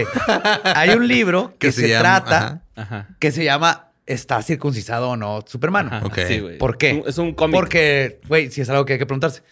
[0.63, 2.37] Hay un libro que, Que se, se llama- trata,
[2.75, 2.95] ajá.
[2.97, 3.07] Ajá.
[3.19, 5.87] que se llama está circuncisado o no Superman.
[5.87, 6.19] Ajá, Ok.
[6.27, 6.57] sí, güey.
[6.57, 7.03] ¿Por qué?
[7.05, 7.55] Es un- cómic.
[7.55, 9.43] Porque, güey, si es algo que hay que preguntarse.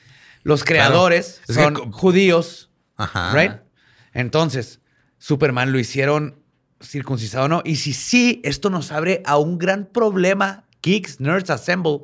[0.44, 3.34] Los creadores son judíos, Ajá.
[3.34, 3.54] ¿right?
[4.14, 4.80] Entonces,
[5.18, 6.42] Superman lo hicieron
[6.82, 7.62] circuncisado o no.
[7.66, 10.66] Y si sí, esto nos abre a un gran problema.
[10.82, 12.00] Geeks, Nerds Assemble.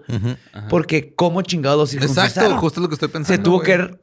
[0.70, 2.28] Porque cómo chingados circuncisaron.
[2.30, 3.38] Exacto, justo lo que estoy pensando.
[3.38, 3.98] Se tuvo que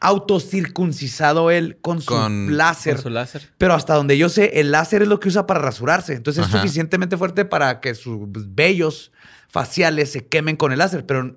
[0.00, 2.94] autocircuncisado él con su Con- láser.
[2.94, 3.48] Con su láser.
[3.58, 6.14] Pero hasta donde yo sé, el láser es lo que usa para rasurarse.
[6.14, 6.58] Entonces es Ajá.
[6.60, 8.18] suficientemente fuerte para que sus
[8.54, 9.12] vellos
[9.48, 11.36] faciales se quemen con el láser, pero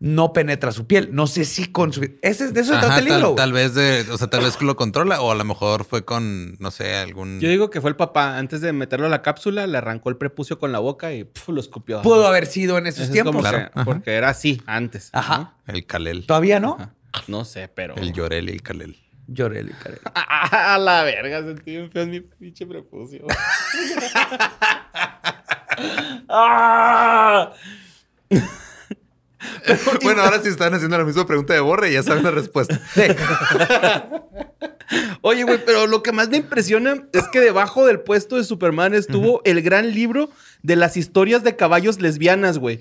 [0.00, 1.08] no penetra su piel.
[1.12, 2.02] No sé si con su...
[2.22, 3.34] Ese, es- de eso se Ajá, trata el tal, libro.
[3.34, 6.04] tal vez de, o sea, tal vez que lo controla o a lo mejor fue
[6.04, 7.40] con, no sé, algún.
[7.40, 8.38] Yo digo que fue el papá.
[8.38, 11.50] Antes de meterlo a la cápsula, le arrancó el prepucio con la boca y pf,
[11.52, 12.00] lo escupió.
[12.02, 13.32] Pudo haber sido en Eso esos es tiempos.
[13.34, 13.70] como Claro.
[13.84, 15.08] Porque era así antes.
[15.12, 15.38] Ajá.
[15.66, 15.74] ¿no?
[15.74, 16.26] El Kalel.
[16.26, 16.74] Todavía no.
[16.78, 16.94] Ajá.
[17.26, 17.96] No sé, pero.
[17.96, 18.96] El Llorel y el Kalel.
[19.28, 19.98] Lloré, le caré.
[20.14, 23.26] Ah, a la verga, sentí bien feo en mi pinche prepucio.
[26.30, 27.52] ¡Ah!
[30.02, 32.80] bueno, ahora sí están haciendo la misma pregunta de Borre y ya saben la respuesta.
[35.20, 38.94] Oye, güey, pero lo que más me impresiona es que debajo del puesto de Superman
[38.94, 40.30] estuvo el gran libro
[40.62, 42.80] de las historias de caballos lesbianas, güey.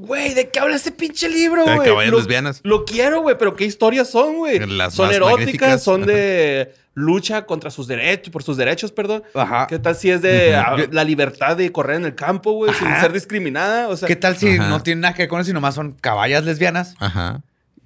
[0.00, 1.88] Güey, ¿de qué habla ese pinche libro, De güey?
[1.88, 2.60] caballos Lo- lesbianas.
[2.62, 4.60] Lo quiero, güey, pero ¿qué historias son, güey?
[4.60, 5.82] Las Son más eróticas, magníficas.
[5.82, 9.24] son de lucha contra sus derechos, por sus derechos, perdón.
[9.34, 9.66] Ajá.
[9.66, 10.52] ¿Qué tal si es de
[10.92, 13.88] la libertad de correr en el campo, güey, sin ser discriminada?
[13.88, 14.68] O sea, ¿Qué tal si Ajá.
[14.68, 17.42] no tiene nada que ver con eso y nomás son caballas lesbianas Ajá.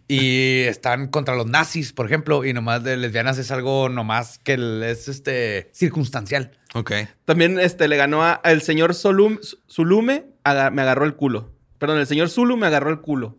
[0.08, 4.54] y están contra los nazis, por ejemplo, y nomás de lesbianas es algo nomás que
[4.90, 6.50] es este circunstancial?
[6.74, 6.92] Ok.
[7.24, 9.38] También este, le ganó a- al señor Solum,
[9.70, 11.51] Zulume, aga- me agarró el culo.
[11.82, 13.36] Perdón, el señor Zulu me agarró el culo.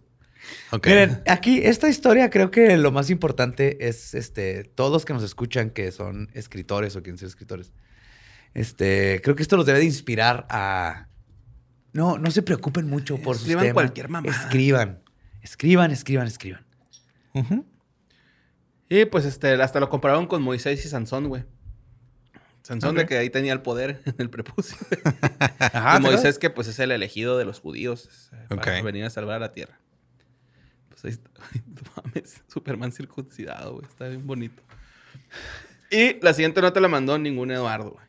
[0.86, 5.24] Miren, aquí esta historia creo que lo más importante es este todos los que nos
[5.24, 7.72] escuchan que son escritores o quieren ser escritores.
[8.54, 11.08] Este, creo que esto los debe de inspirar a
[11.94, 13.74] no, no se preocupen mucho por sus Escriban temas.
[13.76, 14.36] cualquier mamada.
[14.36, 15.02] Escriban.
[15.42, 16.66] Escriban, escriban, escriban.
[18.90, 21.46] Y pues este, hasta lo compararon con Moisés y Sansón, güey.
[22.64, 24.78] Sansón de que ahí tenía el poder en el prepucio.
[25.60, 29.36] Ajá, y Moisés que pues es el elegido de los judíos para venir a salvar
[29.36, 29.80] a la tierra.
[30.90, 31.30] Pues ahí está.
[31.66, 33.86] No mames, Superman circuncidado, güey.
[33.86, 34.62] Está bien bonito.
[35.92, 38.06] Y la siguiente no te la mandó ningún Eduardo, güey.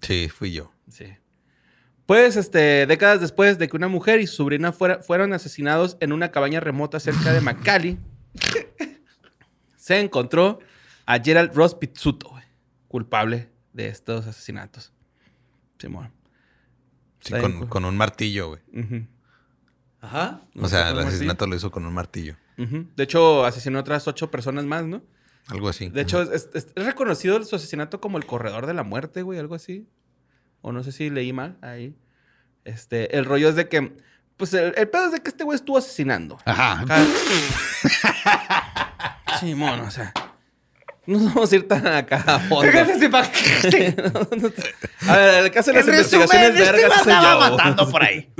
[0.00, 0.72] Sí, fui yo.
[0.90, 1.06] Sí.
[2.06, 6.12] Pues, este, décadas después de que una mujer y su sobrina fuera- fueron asesinados en
[6.12, 7.98] una cabaña remota cerca de McCallie,
[9.76, 10.58] se encontró
[11.04, 12.32] a Gerald Ross Pizzuto,
[12.96, 14.90] culpable de estos asesinatos.
[15.78, 16.10] Simón.
[17.20, 18.62] Sí, bien, con, con un martillo, güey.
[20.00, 20.40] Ajá.
[20.58, 22.36] O sea, el asesinato lo hizo con un martillo.
[22.56, 25.02] De hecho, asesinó a otras ocho personas más, ¿no?
[25.48, 25.90] Algo así.
[25.90, 29.38] De hecho, es, es- es reconocido su asesinato como el corredor de la muerte, güey,
[29.38, 29.86] algo así.
[30.62, 31.94] O no sé si leí mal ahí.
[32.64, 33.94] Este, el rollo es de que,
[34.38, 36.38] pues el, el pedo es de que este güey estuvo asesinando.
[36.46, 36.82] Ajá.
[39.40, 40.14] Sí, mono, o sea.
[41.06, 42.68] No nos vamos a ir tan acá a fondo.
[45.06, 47.56] A ver, el caso de las En resumen, investigaciones este vergas andaba yo.
[47.56, 48.28] matando por ahí.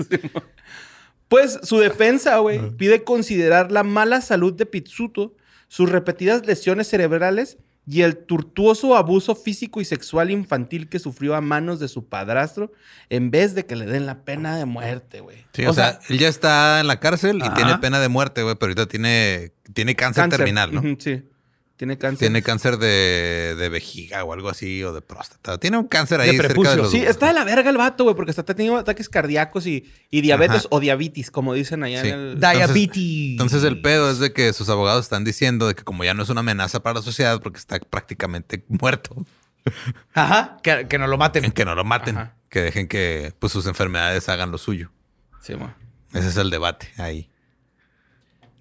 [1.28, 5.34] Pues su defensa, güey, pide considerar la mala salud de Pizzuto,
[5.66, 11.40] sus repetidas lesiones cerebrales y el tortuoso abuso físico y sexual infantil que sufrió a
[11.40, 12.72] manos de su padrastro
[13.10, 15.44] en vez de que le den la pena de muerte, güey.
[15.52, 17.54] Sí, o, sea, él ya está en la cárcel y Ajá.
[17.54, 20.82] tiene pena de muerte, güey, pero ahorita tiene, tiene cáncer, terminal, ¿no?
[20.98, 21.24] Sí,
[21.77, 22.18] tiene cáncer.
[22.20, 25.59] Tiene cáncer de, de vejiga o algo así, o de próstata.
[25.59, 26.70] Tiene un cáncer ahí De cerca prepucio.
[26.70, 29.66] de los Sí, está de la verga el vato, güey, porque ha tenido ataques cardíacos
[29.66, 30.68] y, y diabetes Ajá.
[30.70, 32.09] o diabetes, como dicen allá Sí.
[32.09, 32.41] en el...
[32.41, 32.97] Diabetes.
[33.33, 36.22] Entonces el pedo es de que sus abogados están diciendo de que como ya no
[36.22, 39.14] es una amenaza para la sociedad porque está prácticamente muerto,
[40.14, 40.57] Ajá.
[40.62, 41.51] Que, que no lo maten.
[41.53, 42.37] que no lo maten, Ajá.
[42.49, 44.91] que dejen que pues, sus enfermedades hagan lo suyo.
[45.43, 45.72] Sí, mo.
[46.14, 47.29] Ese es el debate ahí.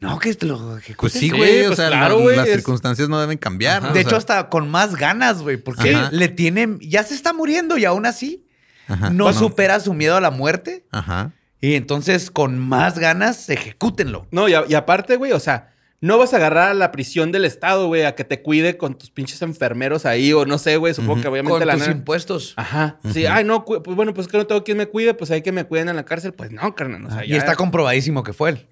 [0.01, 0.95] No, que lo ejecuten.
[0.97, 1.63] Pues sí, Sí, güey.
[1.63, 3.93] o pues sea, claro, la- güey, las es- circunstancias no deben cambiar.
[3.93, 6.09] De hecho, sea, hasta con más ganas, güey, porque Ajá.
[6.11, 8.45] le tienen, ya se está muriendo y aún así
[8.87, 10.85] ajá, no supera su miedo a la muerte.
[10.91, 11.31] Ajá.
[11.61, 14.27] Y entonces, con más ganas, ejecútenlo.
[14.31, 15.73] No, y, a- y aparte, güey, o sea,
[16.05, 18.97] no vas a agarrar a la prisión del Estado, güey, a que te cuide con
[18.97, 21.93] tus pinches enfermeros ahí, o no sé, güey, supongo que obviamente Con la tus nana-
[21.97, 22.53] impuestos.
[22.57, 22.99] Ajá.
[23.11, 25.51] Sí, ay, no, pues bueno, pues que no tengo quien me cuide, pues hay que
[25.51, 26.33] me cuiden en la cárcel.
[26.33, 27.05] Pues no, carnal.
[27.05, 28.67] O sea, y ya- está comprobadísimo que fue él,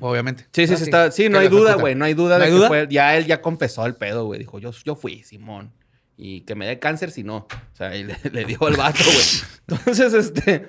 [0.00, 0.46] obviamente.
[0.52, 1.10] Sí, sí, Ah, sí, está.
[1.10, 1.94] Sí, no hay duda, güey.
[1.94, 2.80] No hay duda ¿No de que fue.
[2.80, 2.88] él.
[2.88, 4.38] Ya él ya confesó el pedo, güey.
[4.38, 5.72] Dijo, yo, yo fui, Simón.
[6.16, 7.46] Y que me dé cáncer si no.
[7.72, 9.26] O sea, y le, le dio al vato, güey.
[9.78, 10.66] Entonces, este.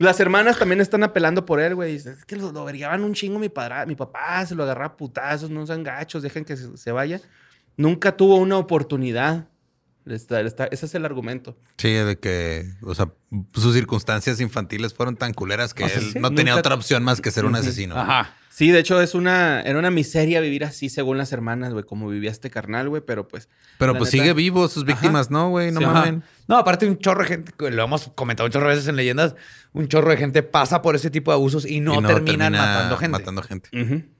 [0.00, 1.94] Las hermanas también están apelando por él, güey.
[1.96, 4.96] Es que lo, lo vergaban un chingo mi padre, mi papá, se lo agarraba a
[4.96, 7.20] putazos, no sean gachos, dejen que se, se vaya.
[7.76, 9.46] Nunca tuvo una oportunidad
[10.06, 11.56] Está- está- ese es el argumento.
[11.76, 13.12] Sí, de que, o sea,
[13.52, 17.04] sus circunstancias infantiles fueron tan culeras que O sea, él sí, no tenía otra opción
[17.04, 17.96] más que ser un asesino.
[17.96, 18.34] Ajá.
[18.60, 22.10] Sí, de hecho es una, era una miseria vivir así según las hermanas, güey, como
[22.10, 23.48] vivía este carnal, güey, pero pues...
[23.78, 25.72] Pero pues neta- sigue vivo, sus víctimas, ¿no, güey?
[25.72, 26.22] No Sí, mamen.
[26.46, 29.34] No, aparte un chorro de gente, lo hemos comentado un chorro de veces en leyendas,
[29.72, 32.50] un chorro de gente pasa por ese tipo de abusos y no, Y terminan termina
[32.50, 33.18] matando gente.
[33.18, 33.70] Matando gente.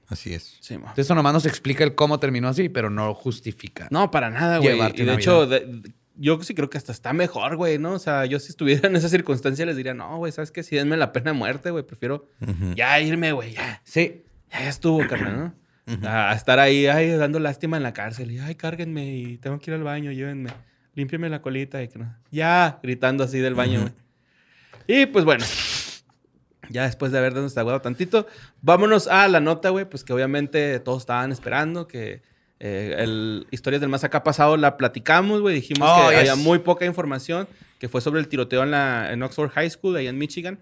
[0.07, 0.57] Así es.
[0.59, 0.73] Sí.
[0.73, 3.89] Entonces, eso nomás nos explica el cómo terminó así, pero no justifica.
[3.91, 4.75] No, para nada, güey.
[4.95, 5.83] Y de hecho, de-
[6.15, 7.93] yo sí creo que hasta está mejor, güey, ¿no?
[7.93, 10.63] O sea, yo si estuviera en esa circunstancia les diría, no, güey, ¿sabes qué?
[10.63, 12.27] Si denme la pena de muerte, güey, prefiero
[12.75, 13.81] ya irme, güey, ya.
[13.83, 14.23] Sí.
[14.51, 15.53] Ya estuvo, carnal,
[15.87, 16.07] ¿no?
[16.09, 18.31] A estar ahí, ay, dando lástima en la cárcel.
[18.31, 20.51] Y, ay, cárguenme y tengo que ir al baño, llévenme.
[20.93, 21.81] Límpiame la colita.
[21.81, 22.15] Y que no.
[22.31, 23.93] Ya, gritando así del baño, güey.
[24.87, 25.45] Y pues bueno,
[26.69, 28.27] ya después de haber desaguado tantito,
[28.61, 32.21] vámonos a la nota, güey, pues que obviamente todos estaban esperando que
[32.59, 35.55] eh, el Historias del Más Acá pasado la platicamos, güey.
[35.55, 36.19] Dijimos Oh, que yes.
[36.19, 37.47] había muy poca información,
[37.79, 40.59] que fue sobre el tiroteo en, la, en Oxford High School, ahí en Michigan.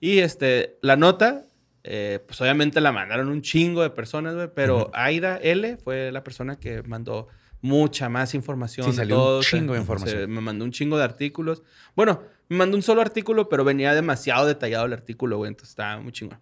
[0.00, 1.44] Y este, la nota,
[1.84, 6.22] eh, pues obviamente la mandaron un chingo de personas, güey, pero Aida L fue la
[6.24, 7.28] persona que mandó
[7.60, 8.86] mucha más información.
[8.90, 10.20] Sí, salió un todo, chingo de información.
[10.20, 11.62] se- me mandó un chingo de artículos.
[11.94, 16.00] Bueno, me mandó un solo artículo, pero venía demasiado detallado el artículo, güey, entonces estaba
[16.00, 16.38] muy chingón.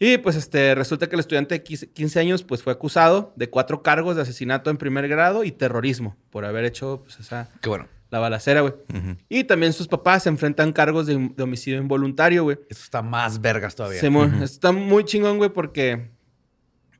[0.00, 3.50] Y pues este, resulta que el estudiante de 15 15 años pues fue acusado de
[3.50, 7.68] cuatro cargos de asesinato en primer grado y terrorismo por haber hecho pues esa, Qué
[7.68, 7.88] bueno.
[8.10, 8.74] La balacera, güey.
[9.28, 12.58] Y también sus papás se enfrentan cargos de, de homicidio involuntario, güey.
[12.70, 14.00] Eso está más vergas todavía.
[14.00, 16.10] Simón, está muy chingón, güey, porque.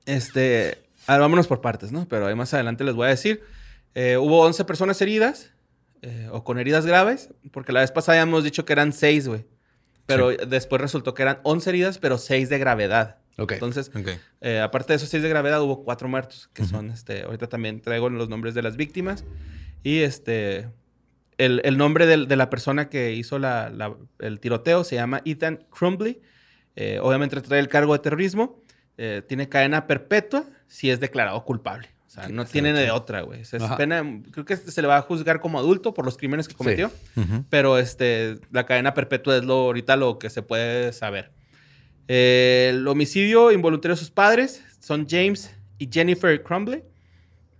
[0.06, 0.78] Este.
[1.06, 2.06] A ver, vámonos por partes, ¿no?
[2.08, 3.42] Pero ahí más adelante les voy a decir.
[3.94, 5.52] Eh, hubo 11 personas heridas
[6.02, 9.46] eh, o con heridas graves, porque la vez pasada habíamos dicho que eran 6, güey.
[10.06, 13.18] Pero después resultó que eran 11 heridas, pero 6 de gravedad.
[13.36, 13.52] Ok.
[13.52, 14.08] Entonces, Ok.
[14.40, 17.80] eh, aparte de esos 6 de gravedad, hubo 4 muertos, que son, este, ahorita también
[17.80, 19.24] traigo los nombres de las víctimas.
[19.82, 20.68] Y este,
[21.38, 25.22] el, el nombre del- de la persona que hizo la- la- el tiroteo se llama
[25.24, 26.20] Ethan Crumbly.
[26.76, 28.62] Eh, obviamente trae el cargo de terrorismo.
[28.98, 31.88] Eh, tiene cadena perpetua si es declarado culpable.
[32.06, 33.42] O sea, no tiene de otra, güey.
[33.42, 33.76] O sea, es Ajá.
[33.76, 36.90] pena, creo que se le va a juzgar como adulto por los crímenes que cometió.
[37.50, 41.32] Pero este, la cadena perpetua es lo, ahorita lo que se puede saber.
[42.08, 46.82] Eh, el homicidio involuntario de sus padres son James y Jennifer Crumbley.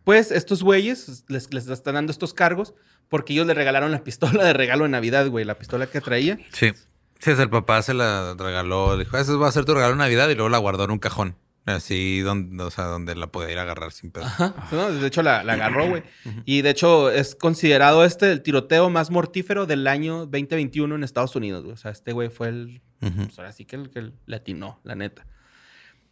[0.05, 2.75] Pues estos güeyes les, les están dando estos cargos
[3.09, 5.45] porque ellos le regalaron la pistola de regalo de Navidad, güey.
[5.45, 6.39] La pistola que traía.
[6.53, 6.73] Sí.
[7.21, 9.99] Sí, es el papá se la regaló, dijo, eso va a ser tu regalo de
[9.99, 11.35] Navidad y luego la guardó en un cajón.
[11.67, 14.25] Así, donde, o sea, donde la podía ir a agarrar sin pedo.
[14.73, 14.91] ¿no?
[14.91, 16.03] De hecho, la, la agarró, güey.
[16.47, 21.37] Y de hecho, es considerado este el tiroteo más mortífero del año 2021 en Estados
[21.37, 21.75] Unidos, güey.
[21.75, 22.81] O sea, este güey fue el.
[23.03, 23.25] Ujú.
[23.27, 25.27] pues ahora sí que el que le atinó, la neta.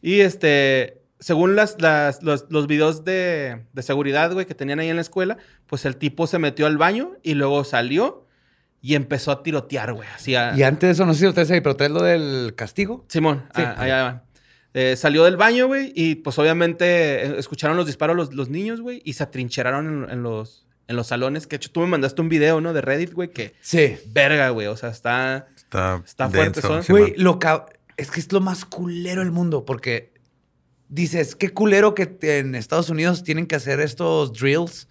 [0.03, 1.06] Y este.
[1.19, 5.03] Según las, las- los, los videos de, de seguridad, güey, que tenían ahí en la
[5.03, 8.27] escuela, pues el tipo se metió al baño y luego salió
[8.83, 10.09] y empezó a tirotear, güey.
[10.14, 12.55] Así a- Y antes de eso, no sé si ustedes saben, pero traes lo del
[12.55, 13.05] castigo.
[13.09, 13.62] Simón, Sí.
[13.62, 14.23] ah, allá va.
[14.75, 16.85] Eh, salió del baño, güey, y pues obviamente
[17.25, 20.97] eh, escucharon los disparos los, los niños, güey, y se atrincheraron en, en los, en
[20.97, 21.47] los salones.
[21.47, 22.75] Que de hecho tú me mandaste un video, ¿no?
[22.75, 23.97] De Reddit, güey, que Sí.
[24.09, 24.67] verga, güey.
[24.67, 25.49] O sea, está.
[25.57, 26.61] Está, Está fuerte,
[26.93, 27.64] Güey, lo ca-
[27.97, 30.12] es que es lo más culero del mundo, porque
[30.89, 34.89] dices, qué culero que te- en Estados Unidos tienen que hacer estos drills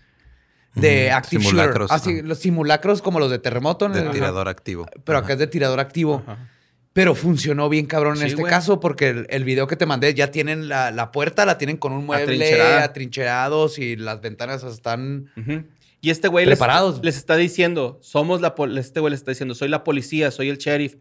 [0.73, 1.95] de Ujú, active simulacros, shooter.
[1.95, 2.27] Así, ajá.
[2.27, 3.85] los simulacros como los de terremoto.
[3.85, 4.85] en de el- tirador activo.
[5.03, 5.25] Pero Ajá.
[5.25, 6.23] acá es de tirador activo.
[6.25, 6.49] Ajá.
[6.93, 8.49] Pero funcionó bien cabrón en este güey.
[8.49, 11.75] caso porque el, el video que te mandé ya tienen la, la puerta, la tienen
[11.75, 12.83] con un mueble Atrincherada.
[12.83, 15.29] atrincherados y las ventanas están...
[15.35, 15.63] Ujú.
[16.01, 17.01] Y este güey les, Preparados.
[17.03, 20.49] les está diciendo, somos la pol- este güey les está diciendo, soy la policía, soy
[20.49, 20.95] el sheriff.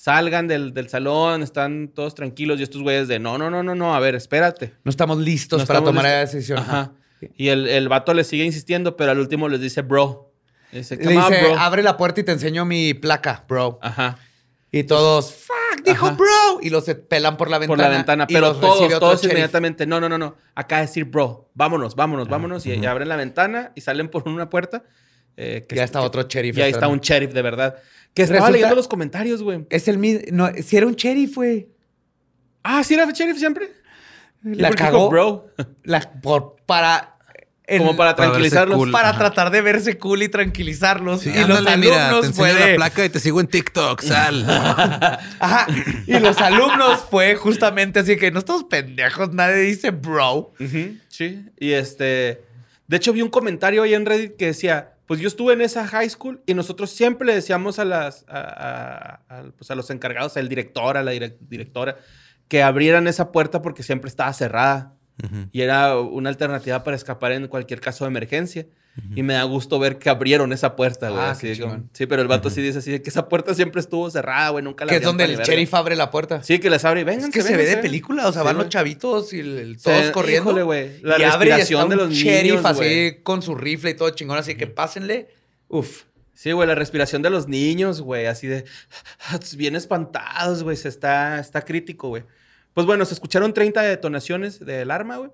[0.00, 2.60] Salgan del, del salón, están todos tranquilos.
[2.60, 4.74] Y estos güeyes de, no, no, no, no, no, a ver, espérate.
[4.84, 6.14] No estamos listos No para estamos tomar listos.
[6.14, 6.58] la decisión.
[6.60, 6.92] Ajá.
[7.36, 10.32] Y el, el vato le sigue insistiendo, pero al último les dice, bro.
[10.70, 11.58] Dice, Le "Come on, dice, bro".
[11.58, 13.80] abre la puerta y te enseño mi placa, bro.
[13.82, 14.18] Ajá.
[14.70, 16.14] Y todos, fuck, dijo Ajá.
[16.14, 16.60] bro.
[16.62, 17.76] Y los pelan por la ventana.
[17.82, 19.32] por la ventana, y pero los todos, todos sheriff.
[19.32, 23.16] inmediatamente, no, no, no, no, acá decir bro, vámonos, vámonos, vámonos, y, y abren la
[23.16, 24.84] ventana y salen por una puerta.
[25.36, 27.76] eh, que Ya está otro sheriff Y ahí está un sheriff de verdad.
[28.18, 29.64] Que estaba Resulta- leyendo los comentarios, güey.
[29.70, 30.22] Es el mismo.
[30.32, 31.68] No, si era un sheriff, güey.
[32.64, 33.70] Ah, ¿sí era sheriff siempre?
[34.44, 35.08] ¿Y La por qué dijo cagó.
[35.08, 35.46] bro.
[35.84, 37.14] La- por, para.
[37.64, 38.76] el- Como para tranquilizarlos.
[38.76, 38.90] cool.
[38.90, 39.18] para Ajá.
[39.18, 41.20] tratar de verse cool y tranquilizarlos.
[41.20, 43.46] Sí, y los ándale, mira, te alumnos fue de- la placa y te sigo en
[43.46, 44.44] TikTok, sal.
[45.38, 45.66] Ajá.
[46.06, 50.52] Y los alumnos fue justamente así que no estamos pendejos, nadie dice bro.
[51.08, 51.44] Sí.
[51.58, 52.42] Y este.
[52.88, 55.86] De hecho, vi un comentario ahí en Reddit que decía: Pues yo estuve en esa
[55.88, 58.24] high school y nosotros siempre le decíamos a las.
[58.28, 61.96] a, a- a- pues a los encargados, al director, a la direc- directora,
[62.46, 64.94] que abrieran esa puerta porque siempre estaba cerrada.
[65.50, 68.66] Y era una alternativa para escapar en cualquier caso de emergencia.
[69.14, 71.20] Y me da gusto ver que abrieron esa puerta, güey.
[71.22, 73.80] Ah, así como- sí, pero el vato sí dice así de que esa puerta siempre
[73.80, 74.64] estuvo cerrada, güey.
[74.64, 76.42] Nunca la Que es donde el sheriff abre la puerta.
[76.42, 77.26] Sí, que les abre y vengan.
[77.28, 79.78] Es que se ve de película, o sea, Sí, van los chavitos y el- el-
[79.78, 80.50] Se- todos corriendo.
[80.50, 83.22] híjole, güey, la y abre y respiración está de los sheriff niños, así güey.
[83.22, 85.28] con su rifle y todo chingón, así que pásenle.
[85.68, 86.02] Uf.
[86.34, 88.64] Sí, güey, la respiración de los niños, güey, así de
[89.56, 92.22] bien espantados, güey, se está, está crítico, güey.
[92.74, 95.30] Pues bueno, se escucharon 30 detonaciones del arma, güey.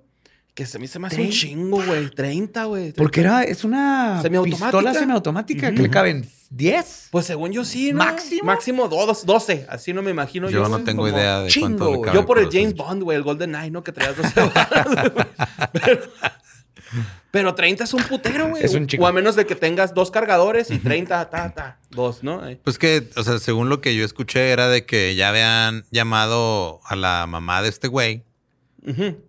[0.55, 2.09] Que se me, se me hace un chingo, güey.
[2.11, 2.93] 30, güey.
[2.93, 4.67] Porque era, es una Semiautomática.
[4.67, 7.09] pistola semiautomática que le caben 10.
[7.11, 7.99] Pues según yo sí, ¿no?
[7.99, 8.45] ¿Máximo?
[8.45, 9.67] Máximo dos- 12.
[9.69, 10.69] Así no me imagino Yo yo.
[10.69, 12.03] no tengo idea de chingo, cuánto le güey.
[12.03, 12.77] cabe Yo por el James.
[12.77, 13.83] Bond, güey, el Golden Knight, ¿no?
[13.83, 15.27] Que traías 12 balas, güey.
[15.73, 16.01] pero,
[17.33, 18.63] pero 30 es un putero, güey.
[18.65, 19.05] Es un chingo.
[19.05, 22.47] O a menos de que tengas dos cargadores y 30, ta, ta, dos, ¿no?
[22.49, 22.61] Eh.
[22.63, 26.81] Pues que, o sea, según lo que yo escuché era de que ya habían llamado
[26.85, 28.23] a la mamá de este güey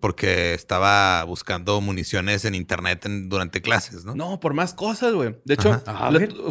[0.02, 4.14] Porque estaba buscando municiones en internet en- durante clases, ¿no?
[4.16, 5.36] No, por más cosas, güey.
[5.46, 5.82] De hecho,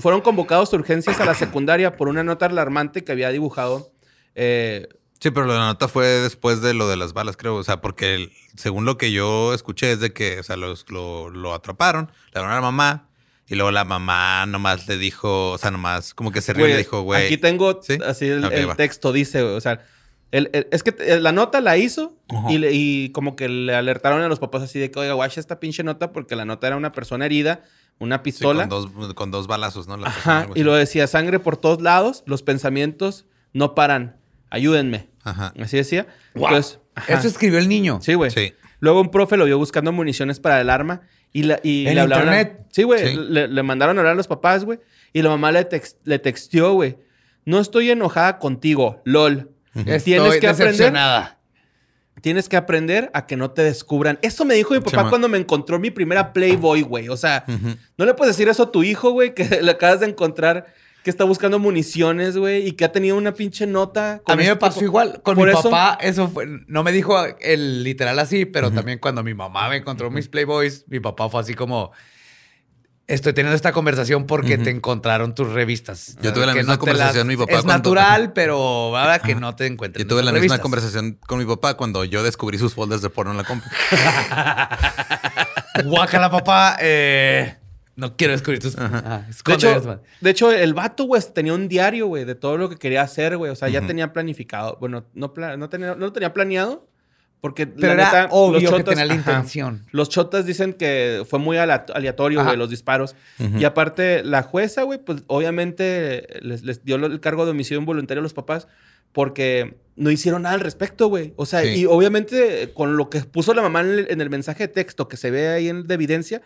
[0.01, 3.93] fueron convocados de urgencias a la secundaria por una nota alarmante que había dibujado.
[4.35, 4.89] eh,
[5.21, 7.55] Sí, pero la nota fue después de lo de las balas, creo.
[7.57, 10.85] O sea, porque el- según lo que yo escuché es de que, o sea, los-
[10.91, 13.09] lo, lo atraparon, le dieron a la mamá
[13.47, 16.71] y luego la mamá nomás le dijo, o sea, nomás como que se rió y
[16.73, 17.25] le dijo, güey.
[17.27, 17.97] Aquí tengo ¿Sí?
[18.05, 19.87] así el, el texto, dice, güey, o sea,
[20.35, 22.17] el- el- es que eh, la nota la hizo
[22.49, 25.41] y, le- y como que le alertaron a los papás así de que, oiga, guacha
[25.41, 27.63] esta pinche nota porque la nota era una persona herida,
[27.99, 28.69] una Sí, pistola.
[28.69, 29.97] con, dos, con dos balazos, ¿no?
[29.97, 34.17] La Ajá, y lo decía, sangre por todos lados, los pensamientos no paran,
[34.51, 35.09] ayúdenme.
[35.23, 35.55] Ajá.
[35.61, 36.07] Así decía.
[36.35, 36.53] Guau.
[36.55, 37.15] Entonces, ajá.
[37.15, 38.01] Eso escribió el niño.
[38.03, 38.31] Sí, güey.
[38.31, 38.53] Sí.
[38.81, 42.01] Luego un profe lo vio buscando municiones para el arma y, la, y ¿En le
[42.03, 42.29] hablaron.
[42.29, 42.67] a- internet?
[42.73, 43.07] sí, güey.
[43.13, 43.17] Sí.
[43.17, 44.81] Le, le mandaron a hablar a los papás, güey.
[45.13, 45.67] Y la mamá le,
[46.05, 46.99] le texteó, güey.
[47.47, 49.51] No estoy enojada contigo, lol.
[49.75, 50.93] Estoy Tienes que aprender.
[52.21, 54.19] Tienes que aprender a que no te descubran.
[54.23, 55.11] Eso me dijo mi papá Chama.
[55.11, 57.09] cuando me encontró mi primera Playboy, güey.
[57.09, 57.77] O sea, Ujú.
[57.99, 60.67] no le puedes decir eso a tu hijo, güey, que le acabas de encontrar
[61.03, 64.23] que está buscando municiones, güey, y que ha tenido una pinche nota.
[64.25, 64.85] con A mí me este pasó tipo.
[64.87, 65.21] igual.
[65.23, 66.47] Con Por mi eso- papá, eso fue.
[66.67, 70.85] No me dijo el literal así, pero también cuando mi mamá me encontró mis Playboys,
[70.89, 71.91] mi papá fue así como.
[73.07, 76.17] Estoy teniendo esta conversación porque te encontraron tus revistas.
[76.23, 79.35] Yo tuve la Que misma te conversación mi papá Es cuando- natural, pero ahora que
[79.35, 80.05] no te encuentren.
[80.05, 83.33] Yo tuve la misma conversación con mi papá cuando yo descubrí sus folders de porno
[83.33, 83.69] en la compu.
[85.85, 86.77] Guácala, papá.
[86.81, 87.57] eh,
[87.97, 88.77] no quiero descubrir tus.
[88.79, 90.01] Ajá, De esconde hecho, eso.
[90.21, 93.37] de hecho, el vato, güey, tenía un diario, güey, de todo lo que quería hacer,
[93.37, 93.51] güey.
[93.51, 94.77] O sea, ya tenía planificado.
[94.81, 96.87] Bueno, no, pla- no, tenía, no lo tenía planeado.
[97.45, 99.21] Porque Pero la era neta, obvio los que tenía la ajá.
[99.33, 99.85] intención.
[99.91, 103.17] Los chotas dicen que fue muy aleatorio, güey, los disparos.
[103.59, 108.21] Y aparte, la jueza, güey, pues obviamente les, les dio el cargo de homicidio involuntario
[108.21, 108.67] a los papás
[109.13, 111.35] porque no hicieron nada al respecto, güey.
[111.37, 111.81] O sea, Sí.
[111.83, 115.07] y obviamente con lo que puso la mamá en el, en el mensaje de texto
[115.07, 116.41] que se ve ahí en, de evidencia,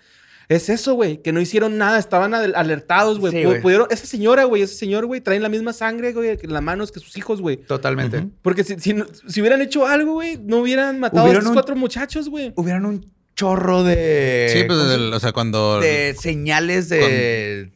[0.49, 3.33] es eso, güey, que no hicieron nada, estaban al- alertados, güey.
[3.33, 6.63] Sí, pudieron, esa señora, güey, ese señor, güey, traen la misma sangre, güey, en las
[6.63, 7.59] manos que sus hijos, güey.
[7.59, 8.27] Totalmente.
[8.41, 8.93] Porque si, si,
[9.41, 12.53] hubieran hecho algo, güey, no hubieran matado a Hubieron un- cuatro muchachos, güey.
[12.57, 14.49] Hubieran un chorro de.
[14.53, 15.81] sí, pues, ¿cómo se- el- o sea, cuando...
[15.81, 17.71] de señales de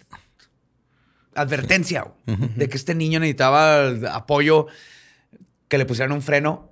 [1.34, 4.66] advertencia güey, de que este niño necesitaba apoyo,
[5.68, 6.71] que le pusieran un freno.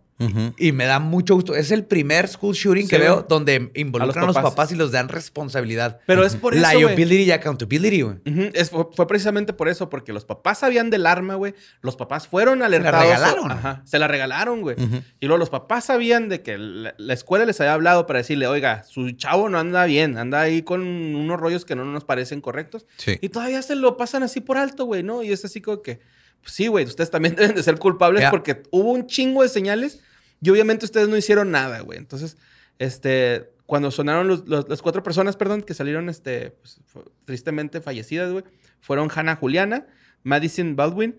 [0.58, 1.54] Y me da mucho gusto.
[1.54, 4.50] Es el primer school shooting Sí, que veo donde involucran a los papás.
[4.52, 4.72] papás.
[4.72, 6.00] y los dan responsabilidad.
[6.06, 6.66] Pero es por eso.
[6.70, 8.16] Liability y accountability, güey.
[8.26, 11.54] Ujú, es- fue, fue precisamente por eso, porque los papás sabían del arma, güey.
[11.80, 13.02] Los papás fueron alertados.
[13.04, 13.50] regalaron.
[13.50, 14.76] Ajá, se la regalaron, güey.
[15.20, 18.46] Y luego los papás sabían de que la, la escuela les había hablado para decirle,
[18.46, 22.40] oiga, su chavo no anda bien, anda ahí con unos rollos que no nos parecen
[22.40, 22.86] correctos.
[22.96, 23.18] Sí.
[23.20, 25.22] Y todavía se lo pasan así por alto, güey, ¿no?
[25.22, 26.00] Y es así como que,
[26.42, 30.00] pues sí, güey, ustedes también deben de ser culpables porque hubo un chingo de señales
[30.40, 31.98] y obviamente ustedes no hicieron nada, güey.
[31.98, 32.36] Entonces,
[32.78, 36.80] este, cuando sonaron los- los- las cuatro personas, perdón, que salieron, este, pues,
[37.24, 38.44] tristemente fallecidas, güey,
[38.80, 39.86] fueron Hannah Juliana,
[40.22, 41.16] Madison Baldwin,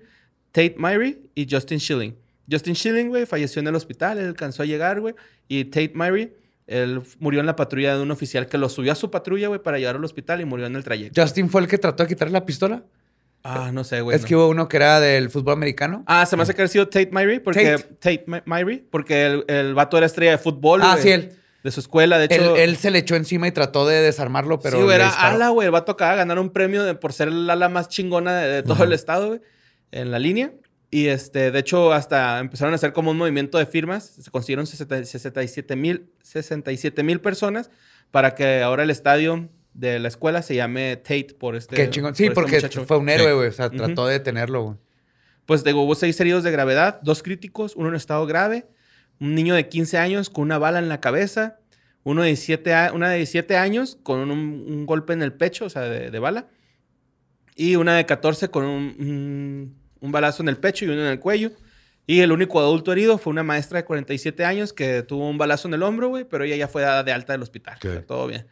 [0.51, 2.15] Tate Myrie y Justin Schilling.
[2.51, 5.15] Justin Schilling, güey, falleció en el hospital, él alcanzó a llegar, güey,
[5.47, 6.35] y Tate Myrie,
[6.67, 9.61] él murió en la patrulla de un oficial que lo subió a su patrulla, güey,
[9.61, 11.21] para llevar al hospital y murió en el trayecto.
[11.21, 12.83] Justin fue el que trató de quitarle la pistola.
[13.43, 14.15] Ah, no sé, güey.
[14.15, 14.27] es no.
[14.27, 16.03] que hubo uno que era del fútbol americano.
[16.07, 17.83] Ah, se me hace que ha sido Tate Myrie, porque Tate.
[17.99, 20.81] Tate, My- Myrie, porque el, el vato era estrella de fútbol.
[20.83, 21.33] Ah, güey, sí, él.
[21.63, 22.55] De su escuela, de Él, hecho.
[22.55, 24.77] él se le echó encima y trató de desarmarlo, pero.
[24.77, 25.65] sí, güey, era ala, güey.
[25.67, 28.47] El vato acaba de ganar un premio de- por ser el ala más chingona de,
[28.49, 29.41] de todo el estado, güey,
[29.91, 30.53] en la línea.
[30.89, 34.05] Y este, de hecho, hasta empezaron a hacer como un movimiento de firmas.
[34.05, 37.69] Se consiguieron 60 67 mil 67 mil personas
[38.09, 41.75] para que ahora el estadio de la escuela se llame Tate por este.
[41.75, 42.13] Qué chingón.
[42.15, 42.85] Sí, por este porque muchacho.
[42.85, 43.33] fue un héroe, Sí.
[43.35, 43.47] güey.
[43.47, 43.77] O sea, Ujú.
[43.77, 44.77] trató de detenerlo, güey.
[45.45, 48.65] Pues digo, hubo seis heridos de gravedad, dos críticos, uno en estado grave,
[49.19, 51.57] un niño de 15 años con una bala en la cabeza,
[52.03, 55.65] Uno de 17 a- una de 17 años con un, un golpe en el pecho,
[55.65, 56.47] o sea, de, de bala.
[57.55, 61.07] Y una de 14 con un, un- un balazo en el pecho y uno en
[61.11, 61.51] el cuello.
[62.07, 65.67] Y el único adulto herido fue una maestra de 47 años que tuvo un balazo
[65.67, 67.77] en el hombro, güey, pero ella ya fue dada de alta del hospital.
[67.77, 68.47] O sea, todo bien.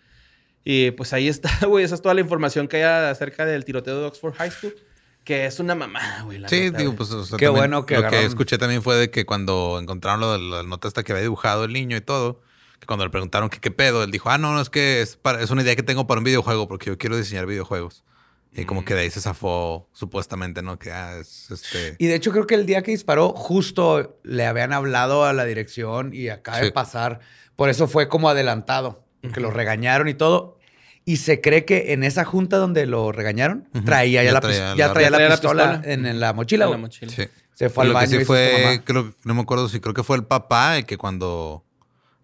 [0.64, 1.84] Y pues ahí está, güey.
[1.86, 4.76] Esa es toda la información que hay acerca del tiroteo de Oxford High School.
[5.24, 6.40] Que es una mamada, güey.
[6.40, 8.58] la Sí, neta, digo, pues o sea, Qué también bueno que lo que agarraron- escuché
[8.58, 11.74] también fue de que cuando encontraron lo de la nota esta que había dibujado el
[11.74, 12.42] niño y todo,
[12.80, 15.18] que cuando le preguntaron que qué pedo, él dijo, ah, no, no, es que es,
[15.18, 18.04] para, es una idea que tengo para un videojuego porque yo quiero diseñar videojuegos.
[18.52, 20.80] Y como que de ahí se zafó supuestamente, ¿no?
[20.80, 21.96] Que ah, es este...
[22.00, 25.46] Y de hecho creo que el día que disparó justo le habían hablado a la
[25.46, 26.72] dirección y acaba de Sí.
[26.72, 27.20] pasar.
[27.56, 29.04] Por eso fue como adelantado,
[29.34, 30.58] que lo regañaron y todo.
[31.06, 34.76] Y se cree que en esa junta donde lo regañaron, traía ya, Ya la, traía
[34.76, 35.94] ya la- traía Ya la traía la pistola, pistola.
[35.94, 36.66] En, en la mochila.
[36.66, 37.12] En la mochila.
[37.12, 37.24] Sí.
[37.54, 39.94] Se fue al Lo que baño sí y fue, creo, no me acuerdo si creo
[39.94, 41.66] que fue el papá el que cuando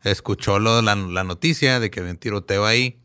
[0.04, 3.00] escuchó lo, la, la noticia de que había un tiroteo ahí,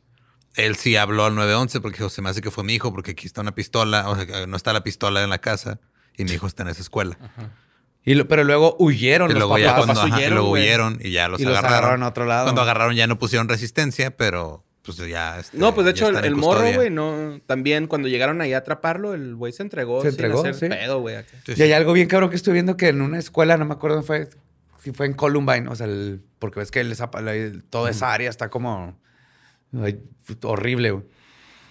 [0.55, 3.13] él sí habló al 911 porque dijo, se me hace que fue mi hijo porque
[3.13, 5.81] aquí está una pistola, o sea, no está la pistola en la casa
[6.17, 7.17] y mi hijo está en esa escuela.
[8.05, 9.85] Y lo- pero luego huyeron Y los luego ya papás.
[9.85, 10.63] cuando papás ajá, y huyeron, luego güey.
[10.63, 11.79] huyeron y ya los Y los agarraron.
[11.79, 12.45] agarraron a otro lado.
[12.45, 15.39] Cuando agarraron ya no pusieron resistencia, pero pues ya.
[15.39, 17.41] este, No, pues de ya hecho, el, morro, güey, no.
[17.47, 20.01] También cuando llegaron ahí a atraparlo, el güey se entregó.
[20.03, 20.69] Se sin entregó, hacer sí.
[20.69, 21.17] pedo, güey.
[21.47, 23.75] Sí, Y hay algo bien cabrón que estoy viendo que en una escuela, no me
[23.75, 24.29] acuerdo dónde fue,
[24.83, 28.49] si fue en Columbine, o sea, el- porque ves que el- toda esa área está
[28.49, 28.99] como
[29.83, 30.01] ay,
[30.45, 31.05] horrible, güey.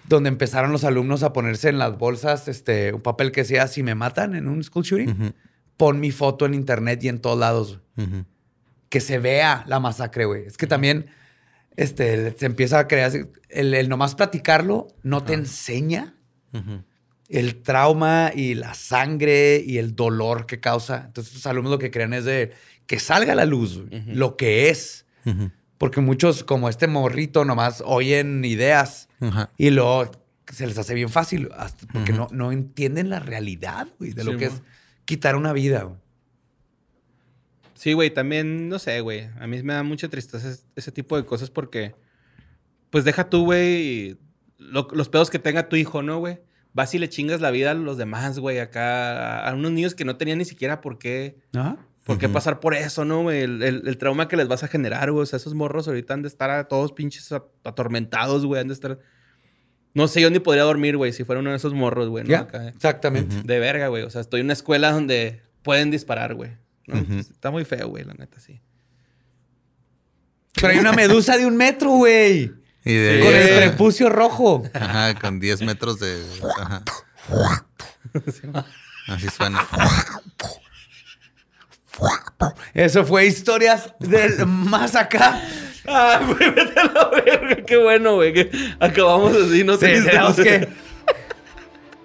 [0.08, 3.82] Donde empezaron los alumnos a ponerse en las bolsas este, un papel que decía, si
[3.82, 5.32] me matan en un school shooting, Ujú,
[5.80, 7.80] pon mi foto en internet y en todos lados.
[8.90, 10.44] Que se vea la masacre, güey.
[10.44, 11.06] Es que también
[11.76, 13.10] este, se empieza a crear,
[13.48, 16.16] el, el nomás platicarlo no te enseña
[16.52, 16.82] Ujú.
[17.30, 21.04] el trauma y la sangre y el dolor que causa.
[21.06, 22.52] Entonces, los alumnos lo que creen es de
[22.86, 25.06] que salga a la luz lo que es.
[25.78, 29.08] Porque muchos, como este morrito, nomás oyen ideas
[29.56, 30.10] y luego
[30.52, 34.36] se les hace bien fácil hasta porque no, no entienden la realidad güey, de lo
[34.36, 34.60] que es
[35.10, 35.82] quitar una vida.
[35.82, 35.96] güey.
[37.74, 39.28] Sí, güey, también, no sé, güey.
[39.40, 41.94] A mí me da mucha tristeza ese, tipo de cosas porque,
[42.90, 44.18] pues deja tú, güey,
[44.58, 46.40] lo- los pedos que tenga tu hijo, ¿no, güey?
[46.74, 50.04] Vas y le chingas la vida a los demás, güey, acá, a unos niños que
[50.04, 51.38] no tenían ni siquiera por qué,
[52.04, 53.40] por qué pasar por eso, ¿no, güey?
[53.42, 55.22] El, el- el trauma que les vas a generar, güey.
[55.22, 57.32] O sea, esos morros ahorita han de estar a todos pinches
[57.64, 58.60] atormentados, güey.
[58.60, 58.98] Han de estar...
[59.94, 62.36] No sé, yo ni podría dormir, güey, si fuera uno de esos morros, güey, ¿no?
[62.36, 63.42] Acá, exactamente.
[63.42, 64.04] de verga, güey.
[64.04, 66.52] O sea, estoy en una escuela donde pueden disparar, güey.
[67.18, 68.60] Está muy feo, güey, la neta, sí.
[70.54, 72.52] Pero hay una medusa de un metro, güey.
[72.84, 73.54] Y de Con el Sí.
[73.56, 74.62] prepucio rojo.
[74.74, 76.24] Ajá, con 10 metros de.
[76.60, 76.82] Ajá.
[79.08, 79.66] Así suena.
[82.74, 85.40] Eso fue historias del más acá.
[85.86, 87.56] Ay, güey, vete a la verga.
[87.64, 88.32] Qué bueno, güey.
[88.32, 90.02] Que acabamos así, no Sí, sé.
[90.02, 90.68] tenemos que.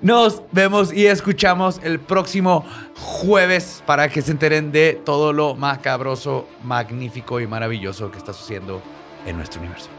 [0.02, 2.66] Nos vemos y escuchamos el próximo
[2.96, 8.82] jueves para que se enteren de todo lo macabroso, magnífico y maravilloso que está sucediendo
[9.26, 9.90] en nuestro universo.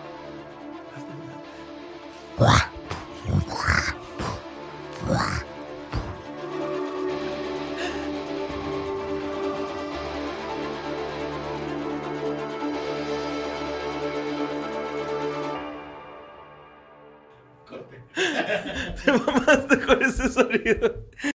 [19.04, 21.04] Te mamaste con ese sonido.